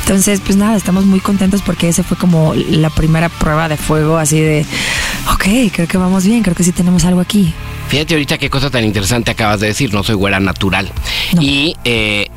Entonces, 0.00 0.40
pues 0.44 0.56
nada, 0.56 0.76
estamos 0.76 1.04
muy 1.04 1.20
contentos 1.20 1.60
porque 1.60 1.88
ese 1.90 2.02
fue 2.02 2.16
como 2.16 2.54
la 2.54 2.88
primera 2.88 3.28
prueba 3.28 3.68
de 3.68 3.76
fuego, 3.76 4.16
así 4.16 4.40
de, 4.40 4.64
ok, 5.34 5.70
creo 5.72 5.86
que 5.86 5.98
vamos 5.98 6.24
bien, 6.24 6.42
creo 6.42 6.56
que 6.56 6.64
sí 6.64 6.72
tenemos 6.72 7.04
algo 7.04 7.20
aquí. 7.20 7.52
Fíjate 7.88 8.14
ahorita 8.14 8.38
qué 8.38 8.50
cosa 8.50 8.70
tan 8.70 8.84
interesante 8.84 9.30
acabas 9.30 9.60
de 9.60 9.68
decir, 9.68 9.94
no 9.94 10.02
soy 10.02 10.14
güera 10.14 10.40
natural. 10.40 10.90
No. 11.34 11.42
Y 11.42 11.76
eh, 11.84 12.28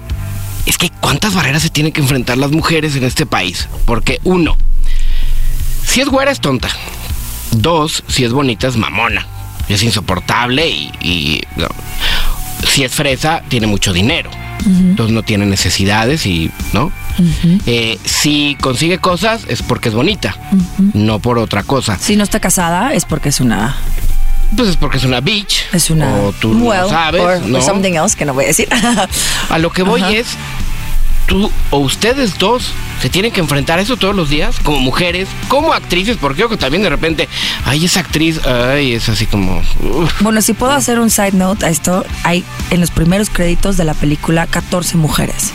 es 0.65 0.77
que 0.77 0.89
cuántas 1.01 1.33
barreras 1.33 1.61
se 1.61 1.69
tienen 1.69 1.91
que 1.91 2.01
enfrentar 2.01 2.37
las 2.37 2.51
mujeres 2.51 2.95
en 2.95 3.03
este 3.03 3.25
país. 3.25 3.67
Porque 3.85 4.19
uno, 4.23 4.57
si 5.85 6.01
es 6.01 6.07
güera 6.07 6.31
es 6.31 6.39
tonta. 6.39 6.69
Dos, 7.51 8.03
si 8.07 8.23
es 8.23 8.31
bonita 8.31 8.67
es 8.67 8.77
mamona. 8.77 9.27
Es 9.67 9.83
insoportable 9.83 10.69
y, 10.69 10.91
y, 11.01 11.41
no. 11.55 11.67
si 12.67 12.83
es 12.83 12.93
fresa 12.93 13.43
tiene 13.49 13.67
mucho 13.67 13.93
dinero. 13.93 14.29
Entonces 14.65 15.13
no 15.13 15.23
tiene 15.23 15.45
necesidades 15.45 16.25
y, 16.25 16.51
¿no? 16.73 16.91
Eh, 17.65 17.97
si 18.05 18.55
consigue 18.61 18.99
cosas 18.99 19.43
es 19.47 19.63
porque 19.63 19.89
es 19.89 19.95
bonita, 19.95 20.35
no 20.93 21.19
por 21.19 21.39
otra 21.39 21.63
cosa. 21.63 21.97
Si 21.97 22.15
no 22.15 22.23
está 22.23 22.39
casada 22.39 22.93
es 22.93 23.05
porque 23.05 23.29
es 23.29 23.39
una, 23.39 23.75
Pues 24.55 24.69
es 24.69 24.77
porque 24.77 24.97
es 24.97 25.03
una 25.03 25.21
bitch. 25.21 25.65
es 25.71 25.89
una, 25.89 26.13
O 26.13 26.33
tú 26.33 26.51
well, 26.51 26.81
no 26.81 26.89
sabes, 26.89 27.21
or, 27.21 27.29
or 27.37 27.45
¿no? 27.47 27.61
something 27.61 27.93
else 27.93 28.15
que 28.17 28.25
no 28.25 28.33
voy 28.33 28.45
a 28.45 28.47
decir. 28.47 28.67
A 29.49 29.57
lo 29.59 29.71
que 29.71 29.83
voy 29.83 30.01
Ajá. 30.01 30.11
es, 30.11 30.27
tú 31.25 31.49
o 31.69 31.77
ustedes 31.77 32.37
dos 32.37 32.71
se 33.01 33.09
tienen 33.09 33.31
que 33.31 33.39
enfrentar 33.39 33.79
a 33.79 33.81
eso 33.81 33.95
todos 33.97 34.13
los 34.15 34.29
días, 34.29 34.57
como 34.63 34.79
mujeres, 34.79 35.27
como 35.47 35.73
actrices, 35.73 36.17
porque 36.19 36.37
creo 36.37 36.49
que 36.49 36.57
también 36.57 36.83
de 36.83 36.89
repente, 36.89 37.29
ay, 37.65 37.85
esa 37.85 38.01
actriz, 38.01 38.39
ay, 38.45 38.93
es 38.93 39.07
así 39.09 39.25
como... 39.25 39.63
uf. 39.81 40.21
Bueno, 40.21 40.41
si 40.41 40.53
puedo 40.53 40.73
hacer 40.73 40.99
un 40.99 41.09
side 41.09 41.31
note 41.33 41.65
a 41.65 41.69
esto, 41.69 42.05
hay 42.23 42.43
en 42.69 42.81
los 42.81 42.91
primeros 42.91 43.29
créditos 43.29 43.77
de 43.77 43.85
la 43.85 43.93
película 43.93 44.45
14 44.47 44.97
mujeres. 44.97 45.51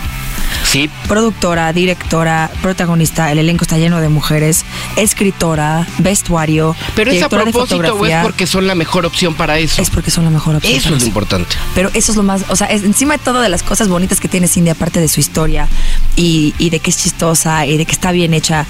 Sí, 0.77 0.91
Productora, 1.09 1.73
directora, 1.73 2.51
protagonista, 2.61 3.33
el 3.33 3.39
elenco 3.39 3.65
está 3.65 3.79
lleno 3.79 3.99
de 4.03 4.11
mujeres, 4.11 4.67
escritora, 4.97 5.87
vestuario, 6.01 6.77
pero 6.95 7.11
es 7.11 7.23
a 7.23 7.31
propósito 7.31 7.61
o 7.61 7.65
es 7.65 7.71
fotografía. 7.71 8.23
porque 8.23 8.47
son 8.47 8.67
la 8.67 8.75
mejor 8.75 9.07
opción 9.07 9.35
para 9.35 9.59
eso. 9.59 9.81
Es 9.81 9.89
porque 9.89 10.11
son 10.11 10.25
la 10.25 10.31
mejor 10.31 10.57
opción. 10.57 10.75
Eso 10.75 10.95
es 10.95 11.01
lo 11.01 11.07
importante. 11.07 11.57
Pero 11.75 11.91
eso 11.95 12.13
es 12.13 12.17
lo 12.19 12.23
más, 12.23 12.45
o 12.49 12.57
sea, 12.57 12.67
es 12.67 12.83
encima 12.83 13.17
de 13.17 13.25
todo 13.25 13.41
de 13.41 13.49
las 13.49 13.63
cosas 13.63 13.89
bonitas 13.89 14.21
que 14.21 14.29
tiene 14.29 14.49
Cindy, 14.49 14.69
aparte 14.69 15.01
de 15.01 15.09
su 15.09 15.19
historia 15.19 15.67
y, 16.15 16.55
y 16.59 16.69
de 16.69 16.81
que 16.81 16.91
es 16.91 16.99
chistosa 16.99 17.65
y 17.65 17.79
de 17.79 17.87
que 17.87 17.93
está 17.93 18.13
bien 18.13 18.35
hecha, 18.35 18.67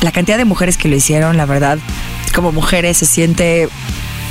la 0.00 0.12
cantidad 0.12 0.38
de 0.38 0.46
mujeres 0.46 0.78
que 0.78 0.88
lo 0.88 0.96
hicieron, 0.96 1.36
la 1.36 1.44
verdad, 1.44 1.78
como 2.34 2.52
mujeres 2.52 2.96
se 2.96 3.04
siente 3.04 3.68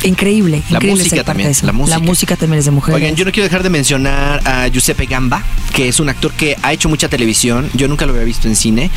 increíble. 0.04 0.62
La 0.70 0.78
increíble 0.78 1.04
música 1.04 1.24
también, 1.24 1.48
de 1.48 1.52
eso. 1.52 1.66
la 1.66 1.74
música. 1.74 2.36
también 2.36 2.60
es 2.60 2.66
de 2.66 2.72
mujeres. 2.72 2.96
Oigan, 3.02 3.16
yo 3.16 3.26
no 3.26 3.32
quiero 3.32 3.46
dejar 3.46 3.64
de 3.64 3.70
mencionar 3.70 4.42
a 4.48 4.68
Giuseppe 4.68 5.06
Gamba, 5.06 5.44
que 5.74 5.88
es 5.88 6.00
un 6.00 6.10
actor 6.10 6.32
que 6.34 6.56
ha 6.62 6.74
hecho 6.74 6.90
mucha 6.90 7.10
televisión. 7.10 7.70
Yo 7.74 7.88
nunca 7.88 8.06
lo 8.06 8.12
había 8.14 8.24
visto 8.26 8.48
en 8.48 8.56
cine. 8.56 8.90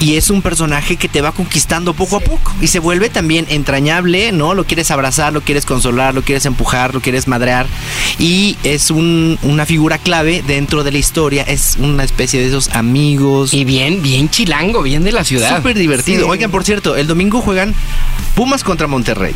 Y 0.00 0.16
es 0.16 0.30
un 0.30 0.42
personaje 0.42 0.96
que 0.96 1.08
te 1.08 1.20
va 1.20 1.32
conquistando 1.32 1.94
poco 1.94 2.16
a 2.16 2.20
poco. 2.20 2.54
Y 2.60 2.66
se 2.68 2.78
vuelve 2.78 3.08
también 3.10 3.46
entrañable, 3.48 4.32
¿no? 4.32 4.54
Lo 4.54 4.64
quieres 4.64 4.90
abrazar, 4.90 5.32
lo 5.32 5.40
quieres 5.42 5.64
consolar, 5.66 6.14
lo 6.14 6.22
quieres 6.22 6.46
empujar, 6.46 6.94
lo 6.94 7.00
quieres 7.00 7.26
madrear. 7.28 7.66
Y 8.18 8.56
es 8.64 8.90
un- 8.90 9.38
una 9.42 9.66
figura 9.66 9.98
clave 9.98 10.42
dentro 10.46 10.84
de 10.84 10.92
la 10.92 10.98
historia. 10.98 11.42
Es 11.42 11.76
una 11.78 12.04
especie 12.04 12.40
de 12.40 12.48
esos 12.48 12.68
amigos. 12.70 13.54
Y 13.54 13.64
bien, 13.64 14.02
bien 14.02 14.28
chilango, 14.28 14.82
bien 14.82 15.04
de 15.04 15.12
la 15.12 15.24
ciudad. 15.24 15.56
Súper 15.56 15.76
divertido. 15.78 16.24
Sí. 16.24 16.30
Oigan, 16.30 16.50
por 16.50 16.64
cierto, 16.64 16.96
el 16.96 17.06
domingo 17.06 17.40
juegan 17.40 17.74
Pumas 18.34 18.62
contra 18.64 18.86
Monterrey. 18.86 19.34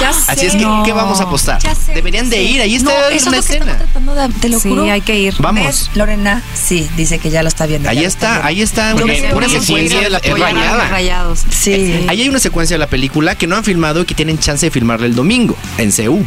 Ya 0.00 0.12
sé. 0.12 0.30
Así 0.32 0.46
es 0.46 0.54
¿qué 0.84 0.92
vamos 0.92 1.20
a 1.20 1.24
apostar? 1.24 1.60
Ya 1.62 1.74
sé, 1.74 1.94
Deberían 1.94 2.28
de 2.30 2.42
ir, 2.42 2.60
ahí 2.60 2.74
está 2.76 2.90
No, 2.90 2.96
eso 3.08 3.08
una 3.08 3.14
es 3.16 3.24
lo 3.24 3.30
que 3.32 3.38
escena. 3.38 3.74
de- 3.74 4.32
te 4.40 4.48
lo 4.48 4.58
Sí, 4.60 4.68
juro. 4.68 4.90
hay 4.90 5.00
que 5.00 5.18
ir. 5.18 5.34
Vamos. 5.38 5.64
¿Ves? 5.66 5.90
Lorena, 5.94 6.42
sí, 6.54 6.88
dice 6.96 7.18
que 7.18 7.30
ya 7.30 7.42
lo 7.42 7.48
está 7.48 7.66
viendo. 7.66 7.88
Ahí 7.88 8.04
está 8.04 8.06
está, 8.06 8.28
viendo. 8.32 8.48
ahí 8.48 8.62
está 8.62 8.92
Porque- 8.92 9.32
una, 9.34 9.48
secuencia 9.48 9.98
es- 9.98 10.04
de 10.04 10.10
la 10.10 10.20
película. 10.20 10.88
Rayados. 10.88 11.40
Sí. 11.50 12.04
Ahí 12.08 12.22
hay 12.22 12.28
una 12.28 12.38
secuencia 12.40 12.74
de 12.74 12.78
la 12.78 12.86
película 12.88 13.34
que 13.34 13.46
no 13.46 13.56
han 13.56 13.64
filmado 13.64 14.02
y 14.02 14.04
que 14.04 14.14
tienen 14.14 14.38
chance 14.38 14.66
de 14.66 14.70
filmarla 14.70 15.06
el 15.06 15.14
domingo 15.14 15.56
en 15.78 15.90
CU. 15.92 16.24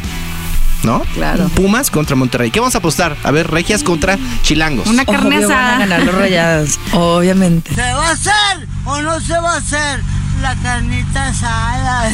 ¿No? 0.84 1.00
Claro. 1.16 1.50
Pumas 1.56 1.90
contra 1.90 2.16
Monterrey. 2.16 2.52
¿Qué 2.52 2.60
vamos 2.60 2.76
a 2.76 2.78
apostar? 2.78 3.16
A 3.24 3.32
ver, 3.32 3.50
Regias 3.50 3.82
contra 3.82 4.20
Chilangos. 4.44 4.86
Una 4.88 5.04
carne 5.04 5.38
Obvio 5.38 5.50
van 5.50 5.58
a 5.58 5.64
asada. 5.68 5.80
ganar 5.80 6.04
los 6.04 6.14
rayados, 6.16 6.80
obviamente. 6.94 7.74
¿Se 7.74 7.82
va 7.82 8.08
a 8.10 8.12
hacer 8.12 8.68
o 8.86 9.02
no 9.02 9.20
se 9.20 9.34
va 9.40 9.54
a 9.56 9.58
hacer 9.58 10.02
la 10.42 10.56
carnita 10.56 11.28
asada? 11.28 12.10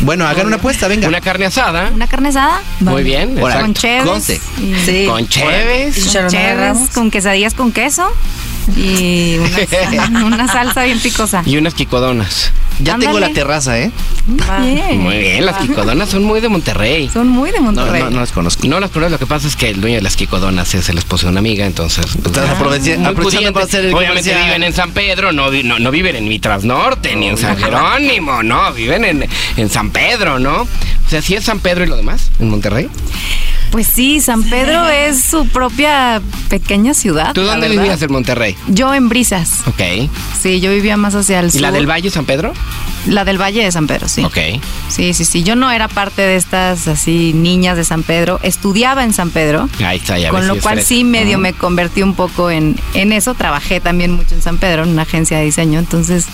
Bueno, 0.00 0.26
hagan 0.26 0.46
una 0.46 0.56
apuesta, 0.56 0.88
venga. 0.88 1.08
Una 1.08 1.20
carne 1.20 1.46
asada. 1.46 1.90
Una 1.92 2.06
carne 2.06 2.28
asada. 2.28 2.60
Muy 2.80 3.02
bien. 3.02 3.38
Con 3.38 3.74
cheves. 3.74 4.40
Sí. 4.84 5.06
Con 5.08 5.26
cheves. 5.28 6.12
Con 6.14 6.28
cheves, 6.28 6.90
con 6.94 7.10
quesadillas 7.10 7.54
con 7.54 7.72
queso 7.72 8.12
y 8.74 9.36
una, 9.38 10.24
una 10.26 10.48
salsa 10.48 10.84
bien 10.84 10.98
picosa. 11.00 11.42
Y 11.46 11.56
unas 11.56 11.74
quicodonas. 11.74 12.50
ya 12.80 12.98
tengo 12.98 13.20
la 13.20 13.30
terraza, 13.32 13.78
¿eh? 13.78 13.90
Bien. 14.26 14.98
Muy 14.98 15.18
bien, 15.18 15.46
las 15.46 15.56
quicodonas 15.58 16.08
son 16.08 16.24
muy 16.24 16.40
de 16.40 16.48
Monterrey. 16.48 17.08
Son 17.12 17.28
muy 17.28 17.52
de 17.52 17.60
Monterrey. 17.60 18.02
no, 18.02 18.10
no 18.10 18.20
las 18.20 18.32
conozco. 18.32 18.66
No 18.66 18.80
las 18.80 18.90
conozco, 18.90 19.10
lo 19.10 19.18
que 19.18 19.26
pasa 19.26 19.46
es 19.46 19.54
que 19.56 19.70
el 19.70 19.80
dueño 19.80 19.96
de 19.96 20.02
las 20.02 20.16
quicodonas 20.16 20.74
es 20.74 20.88
el 20.88 20.98
esposo 20.98 21.26
de 21.26 21.30
una 21.32 21.40
amiga, 21.40 21.64
entonces... 21.66 22.06
pues, 22.22 22.36
aprovechando 22.38 23.14
pudiente. 23.14 23.52
para 23.52 23.64
hacer 23.66 23.84
el 23.84 23.94
Obviamente 23.94 24.30
comercial. 24.30 24.44
viven 24.44 24.62
en 24.64 24.72
San 24.72 24.90
Pedro, 24.92 25.32
no, 25.32 25.50
vi- 25.50 25.62
no, 25.62 25.78
no 25.78 25.90
viven 25.90 26.16
en 26.16 26.28
Mitras 26.28 26.64
Norte, 26.64 27.14
ni 27.14 27.28
en 27.28 27.36
San 27.38 27.56
Jerónimo, 27.56 28.42
no, 28.42 28.72
viven 28.72 29.04
en, 29.04 29.28
en 29.56 29.70
San 29.70 29.90
Pedro, 29.90 30.38
¿no? 30.38 30.62
O 30.62 31.08
sea, 31.08 31.22
¿sí 31.22 31.34
es 31.34 31.44
San 31.44 31.60
Pedro 31.60 31.84
y 31.84 31.86
lo 31.86 31.96
demás 31.96 32.30
en 32.40 32.48
Monterrey? 32.50 32.88
Pues 33.70 33.86
sí, 33.86 34.20
San 34.20 34.42
Pedro 34.44 34.88
es 34.88 35.22
su 35.22 35.46
propia 35.48 36.22
pequeña 36.48 36.94
ciudad. 36.94 37.32
¿Tú 37.32 37.42
dónde 37.42 37.68
vivías 37.68 38.00
en 38.02 38.12
Monterrey? 38.12 38.56
Yo 38.68 38.94
en 38.94 39.08
Brisas. 39.08 39.62
Ok. 39.66 40.08
Sí, 40.40 40.60
yo 40.60 40.70
vivía 40.70 40.96
más 40.96 41.14
hacia 41.14 41.40
el 41.40 41.50
sur. 41.50 41.60
¿Y 41.60 41.62
la 41.62 41.72
del 41.72 41.88
Valle, 41.88 42.10
San 42.10 42.24
Pedro? 42.24 42.52
La 43.06 43.24
del 43.24 43.40
Valle 43.40 43.62
de 43.62 43.72
San 43.72 43.86
Pedro, 43.86 44.08
sí. 44.08 44.24
Ok. 44.24 44.38
Sí, 44.88 45.14
sí, 45.14 45.24
sí. 45.24 45.42
Yo 45.42 45.56
no 45.56 45.70
era 45.70 45.88
parte 45.88 46.22
de 46.22 46.36
estas 46.36 46.88
así 46.88 47.32
niñas 47.34 47.76
de 47.76 47.84
San 47.84 48.02
Pedro. 48.02 48.40
Estudiaba 48.42 49.04
en 49.04 49.12
San 49.12 49.30
Pedro. 49.30 49.68
Ahí 49.84 49.98
está, 49.98 50.18
ya 50.18 50.30
Con 50.30 50.40
ves, 50.40 50.48
lo 50.48 50.60
cual 50.60 50.82
sí 50.82 51.04
medio 51.04 51.38
me 51.38 51.52
convertí 51.52 52.02
un 52.02 52.14
poco 52.14 52.50
en, 52.50 52.76
en 52.94 53.12
eso. 53.12 53.34
Trabajé 53.34 53.80
también 53.80 54.12
mucho 54.12 54.34
en 54.34 54.42
San 54.42 54.58
Pedro, 54.58 54.82
en 54.84 54.90
una 54.90 55.02
agencia 55.02 55.38
de 55.38 55.44
diseño. 55.44 55.78
Entonces, 55.78 56.26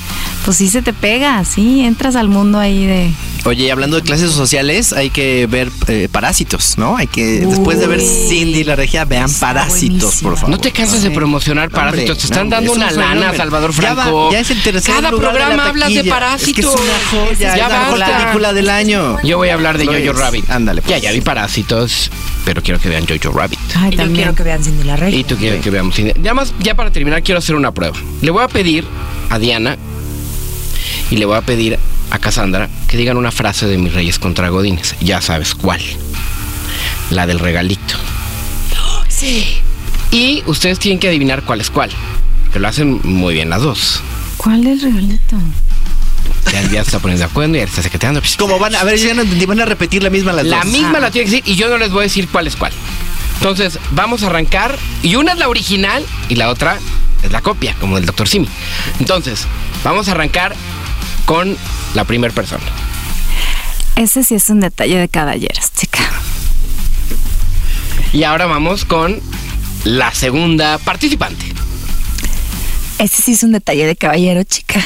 pues 0.45 0.57
sí 0.57 0.69
se 0.69 0.83
te 0.83 0.93
pega, 0.93 1.45
sí, 1.45 1.81
entras 1.85 2.17
al 2.17 2.29
mundo 2.29 2.59
ahí 2.59 2.87
de... 2.87 3.11
Oye, 3.45 3.65
y 3.65 3.71
hablando 3.71 3.97
de 3.97 4.03
clases 4.03 4.31
sociales, 4.31 4.93
hay 4.93 5.11
que 5.11 5.47
ver 5.49 5.71
eh, 5.89 6.09
Parásitos, 6.11 6.79
¿no? 6.79 6.97
Hay 6.97 7.09
que, 7.09 7.41
después 7.41 7.79
de 7.81 7.89
ver 7.89 8.01
Cindy 8.01 8.61
y 8.61 8.65
la 8.65 8.77
regia, 8.77 9.05
vean 9.05 9.29
Parásitos, 9.33 10.17
por 10.23 10.37
favor. 10.37 10.51
No 10.51 10.59
te 10.59 10.71
cansas 10.71 11.03
de 11.03 11.11
promocionar 11.11 11.71
parásitos, 11.71 12.19
te 12.19 12.25
están 12.27 12.49
dando 12.49 12.73
una 12.73 12.91
lana. 12.93 13.35
Salvador 13.35 13.73
Ya 13.75 13.95
va, 13.95 14.03
Franco. 14.05 14.31
Ya, 14.31 14.39
es 14.39 14.51
el 14.51 14.63
tercer 14.63 14.95
Cada 14.95 15.11
lugar 15.11 15.33
de 15.33 15.39
la 15.41 15.47
programa 15.47 15.69
hablas 15.71 15.93
de 15.93 16.05
parásitos. 16.05 16.49
Es 16.49 16.55
que 16.55 16.62
es 16.69 16.81
una 16.81 16.99
joya, 17.11 17.39
Ya 17.39 17.53
es 17.55 17.59
la 17.59 17.69
basta. 17.91 18.19
película 18.19 18.53
del 18.53 18.69
año. 18.71 19.17
Yo 19.23 19.37
voy 19.39 19.49
a 19.51 19.55
hablar 19.55 19.79
de 19.79 19.85
Lo 19.85 19.93
Jojo 19.93 20.05
es. 20.05 20.17
Rabbit. 20.19 20.51
Ándale, 20.51 20.81
Ya, 20.83 20.87
pues. 20.89 21.03
ya 21.03 21.13
vi 21.13 21.21
parásitos, 21.21 22.11
pero 22.45 22.63
quiero 22.63 22.79
que 22.81 22.89
vean 22.89 23.05
Jojo 23.07 23.37
Rabbit. 23.37 23.59
Ay, 23.77 23.89
Y 23.89 23.91
yo 23.93 23.97
también. 23.99 24.15
quiero 24.17 24.35
que 24.35 24.43
vean 24.43 24.63
Cindy 24.65 24.85
la 24.85 24.97
Regia. 24.97 25.19
Y 25.19 25.25
tú 25.25 25.37
quieres 25.37 25.63
que 25.63 25.71
veamos 25.71 25.95
cine. 25.95 26.15
Ya, 26.23 26.35
más, 26.35 26.53
ya 26.61 26.75
para 26.75 26.91
terminar, 26.91 27.23
quiero 27.23 27.39
hacer 27.39 27.55
una 27.57 27.73
prueba. 27.73 27.97
Le 28.21 28.31
voy 28.31 28.43
a 28.45 28.49
pedir 28.49 28.85
a 29.31 29.39
Diana 29.39 29.77
y 31.11 31.17
le 31.17 31.25
voy 31.25 31.37
a 31.37 31.43
pedir 31.43 31.79
a 32.11 32.19
Cassandra 32.19 32.69
que 32.89 32.97
digan 32.97 33.17
una 33.17 33.31
frase 33.31 33.67
de 33.67 33.79
mis 33.79 33.93
reyes 33.93 34.19
contra 34.19 34.49
Godines. 34.51 34.95
Ya 35.01 35.21
sabes 35.21 35.55
cuál. 35.55 35.81
La 37.11 37.27
del 37.27 37.39
regalito. 37.39 37.95
Sí. 39.09 39.47
Y 40.11 40.43
ustedes 40.47 40.79
tienen 40.79 40.99
que 40.99 41.09
adivinar 41.09 41.43
cuál 41.43 41.61
es 41.61 41.71
cuál. 41.71 41.91
Que 42.53 42.59
lo 42.59 42.69
hacen 42.69 43.01
muy 43.05 43.35
bien 43.35 43.49
las 43.51 43.63
dos. 43.63 44.01
¿Cuál 44.37 44.67
es 44.67 44.83
el 44.83 44.95
regalito? 44.95 45.37
Ya, 46.51 46.61
ya 46.63 46.69
se 46.71 46.81
está 46.81 46.99
poniendo 46.99 47.25
de 47.25 47.31
acuerdo, 47.31 47.55
ya 47.55 47.63
está 47.65 47.83
secretando. 47.83 48.21
Como 48.39 48.59
van, 48.59 48.75
a 48.75 48.85
ver, 48.85 48.99
ya 48.99 49.15
no 49.15 49.23
entendí, 49.23 49.47
van 49.47 49.61
a 49.61 49.65
repetir 49.65 50.03
la 50.03 50.11
misma 50.11 50.33
las 50.33 50.45
La 50.47 50.59
dos. 50.59 50.67
misma 50.67 50.99
Ah. 50.99 51.01
la 51.01 51.11
tiene 51.11 51.27
que 51.31 51.37
decir 51.37 51.53
y 51.53 51.57
yo 51.57 51.69
no 51.69 51.79
les 51.79 51.91
voy 51.91 52.01
a 52.01 52.03
decir 52.05 52.29
cuál 52.29 52.47
es 52.47 52.57
cuál. 52.57 52.73
Entonces, 53.37 53.79
vamos 53.93 54.23
a 54.23 54.27
arrancar. 54.27 54.79
Y 55.03 55.15
una 55.17 55.33
es 55.33 55.39
la 55.39 55.49
original 55.49 56.05
y 56.29 56.35
la 56.37 56.49
otra 56.51 56.79
es 57.23 57.31
la 57.33 57.41
copia, 57.41 57.75
como 57.81 57.97
del 57.97 58.07
Dr. 58.07 58.29
Simi. 58.29 58.49
Entonces, 59.01 59.47
vamos 59.85 60.09
a 60.09 60.13
arrancar 60.13 60.55
con 61.25 61.57
la 61.95 62.05
primera 62.05 62.35
persona. 62.35 62.63
Ese 63.97 64.25
sí 64.25 64.35
es 64.35 64.49
un 64.49 64.61
detalle 64.61 64.97
de 64.97 65.09
caballeros, 65.09 65.73
chica. 65.77 66.01
Y 68.13 68.25
ahora 68.25 68.47
vamos 68.47 68.85
con 68.85 69.21
la 69.85 70.13
segunda 70.15 70.79
participante. 70.79 71.47
Ese 72.99 73.23
sí 73.23 73.33
es 73.33 73.43
un 73.43 73.53
detalle 73.53 73.87
de 73.87 73.97
caballero, 73.97 74.43
chica. 74.45 74.81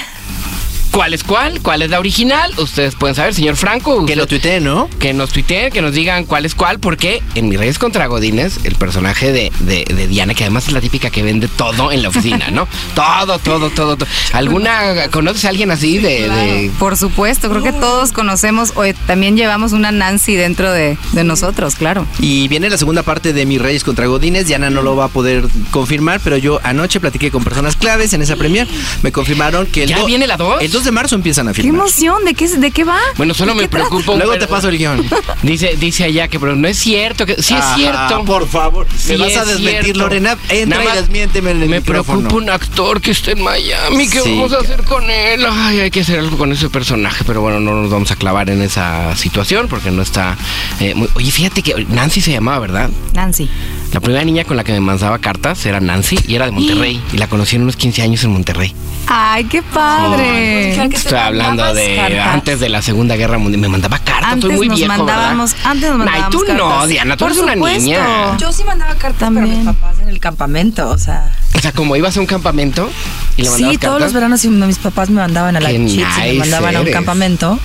¿Cuál 0.96 1.12
es 1.12 1.24
cuál? 1.24 1.61
¿Cuál 1.61 1.82
es 1.82 1.90
la 1.90 1.98
original? 1.98 2.50
Ustedes 2.56 2.94
pueden 2.94 3.14
saber, 3.14 3.35
señor 3.35 3.56
Franco. 3.56 4.06
Que 4.06 4.16
lo 4.16 4.26
tuitee, 4.26 4.61
¿no? 4.61 4.88
que 4.98 5.12
nos 5.12 5.28
tuiteen, 5.30 5.70
que 5.70 5.82
nos 5.82 5.92
digan 5.92 6.24
cuál 6.24 6.46
es 6.46 6.54
cuál, 6.54 6.80
porque 6.80 7.22
en 7.35 7.50
Mis 7.50 7.59
Reyes 7.59 7.78
contra 7.78 8.06
Godines, 8.06 8.61
el 8.64 8.76
personaje 8.76 9.30
de, 9.30 9.52
de- 9.61 9.85
de 9.85 10.06
Diana, 10.09 10.32
que 10.32 10.44
además 10.44 10.68
es 10.68 10.72
la 10.72 10.80
típica 10.80 11.11
que 11.11 11.22
vende 11.22 11.48
todo 11.48 11.92
en 11.92 12.02
la 12.02 12.09
oficina, 12.09 12.50
¿no? 12.50 12.66
todo, 12.94 13.38
todo, 13.40 13.68
todo, 13.68 13.98
todo. 13.98 14.09
¿Alguna, 14.32 15.09
conoces 15.11 15.44
a 15.44 15.50
alguien 15.50 15.70
así 15.70 15.98
de, 15.98 16.30
de- 16.30 16.70
Por 16.78 16.96
supuesto, 16.96 17.50
creo 17.50 17.62
que 17.62 17.72
todos 17.72 18.12
conocemos, 18.12 18.72
o 18.74 18.82
también 19.06 19.37
llevamos 19.37 19.72
una 19.72 19.92
Nancy 19.92 20.35
dentro 20.35 20.72
de, 20.72 20.96
de 21.12 21.24
nosotros, 21.24 21.74
claro. 21.74 22.06
Y 22.20 22.48
viene 22.48 22.70
la 22.70 22.78
segunda 22.78 23.02
parte 23.02 23.35
de 23.35 23.44
Mis 23.44 23.61
Reyes 23.61 23.85
contra 23.85 24.06
Godines. 24.06 24.46
Diana 24.46 24.70
no 24.70 24.80
lo 24.80 24.96
va 24.96 25.04
a 25.04 25.09
poder 25.09 25.44
confirmar, 25.72 26.20
pero 26.24 26.38
yo 26.38 26.59
anoche 26.64 27.00
platiqué 27.00 27.30
con 27.30 27.44
personas 27.44 27.76
claves 27.76 28.14
en 28.14 28.22
esa 28.22 28.37
premier. 28.37 28.66
Me 29.02 29.12
confirmaron 29.12 29.66
que 29.66 29.82
el, 29.82 29.90
¿Ya 29.90 29.98
do- 29.98 30.06
viene 30.06 30.26
la 30.26 30.38
dos? 30.38 30.62
el 30.62 30.70
2 30.72 30.86
de 30.87 30.92
marzo 30.92 31.14
empiezan 31.16 31.49
a 31.49 31.53
¡Qué 31.53 31.62
filmar. 31.62 31.81
emoción! 31.83 32.25
¿De 32.25 32.35
qué, 32.35 32.49
de 32.49 32.70
qué 32.70 32.85
va? 32.85 32.99
Bueno, 33.16 33.35
solo 33.35 33.53
¿De 33.53 33.57
me 33.57 33.62
qué 33.64 33.68
preocupo. 33.68 34.14
Luego 34.16 34.33
pero- 34.33 34.46
te 34.46 34.51
paso 34.51 34.68
el 34.70 34.79
guion. 34.79 35.05
Dice, 35.42 35.77
dice 35.79 36.05
allá 36.05 36.29
que, 36.29 36.40
pero 36.40 36.57
no 36.57 36.66
es 36.68 36.79
cierto. 36.79 37.27
Que, 37.27 37.42
sí 37.42 37.55
es 37.55 37.64
cierto. 37.75 38.25
Por 38.25 38.49
favor, 38.49 38.87
Sí 38.96 39.12
me 39.12 39.18
vas 39.18 39.37
a 39.37 39.42
es 39.42 39.49
desmentir, 39.49 39.85
cierto. 39.85 40.01
Lorena. 40.01 40.37
Entra 40.49 40.79
Nada 40.79 40.83
y 40.85 40.87
más 40.88 40.96
desmiénteme 40.96 41.51
en 41.51 41.62
el 41.62 41.68
Me 41.68 41.81
micrófono. 41.81 42.20
preocupa 42.20 42.42
un 42.42 42.51
actor 42.51 43.01
que 43.01 43.11
está 43.11 43.33
en 43.33 43.42
Miami. 43.42 44.09
¿Qué 44.09 44.20
Sí, 44.20 44.31
vamos 44.31 44.53
a 44.53 44.59
hacer 44.59 44.83
con 44.85 45.11
él? 45.11 45.44
Ay, 45.51 45.81
hay 45.81 45.90
que 45.90 46.01
hacer 46.01 46.18
algo 46.20 46.38
con 46.38 46.53
ese 46.53 46.70
personaje. 46.70 47.25
Pero 47.27 47.40
bueno, 47.42 47.61
no 47.61 47.83
nos 47.83 47.90
vamos 47.90 48.11
a 48.11 48.16
clavar 48.16 48.49
en 48.51 48.62
esa 48.62 49.14
situación 49.16 49.66
porque 49.68 49.90
no 49.90 50.03
está. 50.03 50.37
eh, 50.81 50.94
muy- 50.94 51.09
Oye, 51.14 51.31
fíjate 51.31 51.62
que 51.62 51.85
Nancy 51.88 52.20
se 52.20 52.33
llamaba, 52.33 52.59
¿verdad? 52.61 52.90
Nancy. 53.12 53.49
La 53.92 54.01
primera 54.01 54.25
niña 54.25 54.44
con 54.44 54.57
la 54.57 54.64
que 54.64 54.72
me 54.72 54.81
mandaba 54.81 55.18
cartas 55.18 55.64
era 55.66 55.81
Nancy 55.81 56.18
y 56.27 56.35
era 56.35 56.46
de 56.46 56.51
Monterrey. 56.53 57.01
Y 57.12 57.16
la 57.18 57.29
conocí 57.29 57.57
en 57.57 57.62
unos 57.62 57.77
15 57.77 58.03
años 58.03 58.22
en 58.25 58.31
Monterrey. 58.33 58.75
¡Ay, 59.09 59.44
qué 59.44 59.62
padre! 59.62 60.76
Que 60.83 60.89
te 60.91 60.97
Estoy 60.97 61.19
hablando 61.19 61.75
de 61.75 61.97
cartas. 61.97 62.27
antes 62.35 62.61
de 62.61 62.69
la 62.69 62.83
Segunda 62.83 63.17
Guerra 63.17 63.39
Mundial. 63.39 63.61
Me 63.61 63.69
mandaba 63.69 63.99
cartas. 63.99 64.33
Antes 64.33 64.49
Soy 64.49 64.57
muy 64.57 64.69
nos 64.69 64.79
viejo, 64.79 64.93
mandábamos- 64.93 65.53
¿verdad? 65.55 65.71
antes 65.71 65.91
nos 65.91 66.01
Ay, 66.01 66.07
mandábamos 66.07 66.31
tú 66.47 66.53
no, 66.55 66.69
cartas. 66.69 66.89
Diana. 66.89 67.17
Tú 67.17 67.25
Por 67.25 67.33
eres 67.33 67.43
una 67.43 67.53
supuesto. 67.55 67.81
niña. 67.81 68.37
Yo 68.39 68.53
sí 68.53 68.65
mandaba 68.65 68.95
cartas, 68.97 69.19
También. 69.21 69.47
pero 69.47 69.57
mis 69.59 69.67
papás 69.67 69.99
en 70.01 70.09
el 70.09 70.21
campamento, 70.21 70.89
o 70.91 70.99
sea. 70.99 71.33
O 71.55 71.59
sea, 71.59 71.73
como 71.73 71.97
ibas 71.97 72.17
a 72.17 72.21
un 72.21 72.27
campamento 72.27 72.91
y 73.37 73.43
le 73.43 73.51
mandabas 73.51 73.73
Sí, 73.73 73.79
todos 73.79 73.93
cartas. 73.95 74.07
los 74.07 74.12
veranos 74.12 74.45
mis 74.45 74.79
papás 74.79 75.09
me 75.11 75.21
mandaban 75.21 75.57
a 75.57 75.61
la 75.61 75.71
chips 75.71 75.81
y 75.93 75.97
nice 75.97 76.33
me 76.33 76.39
mandaban 76.41 76.77
a 76.77 76.81
un 76.81 76.87
eres. 76.87 76.95
campamento 76.95 77.59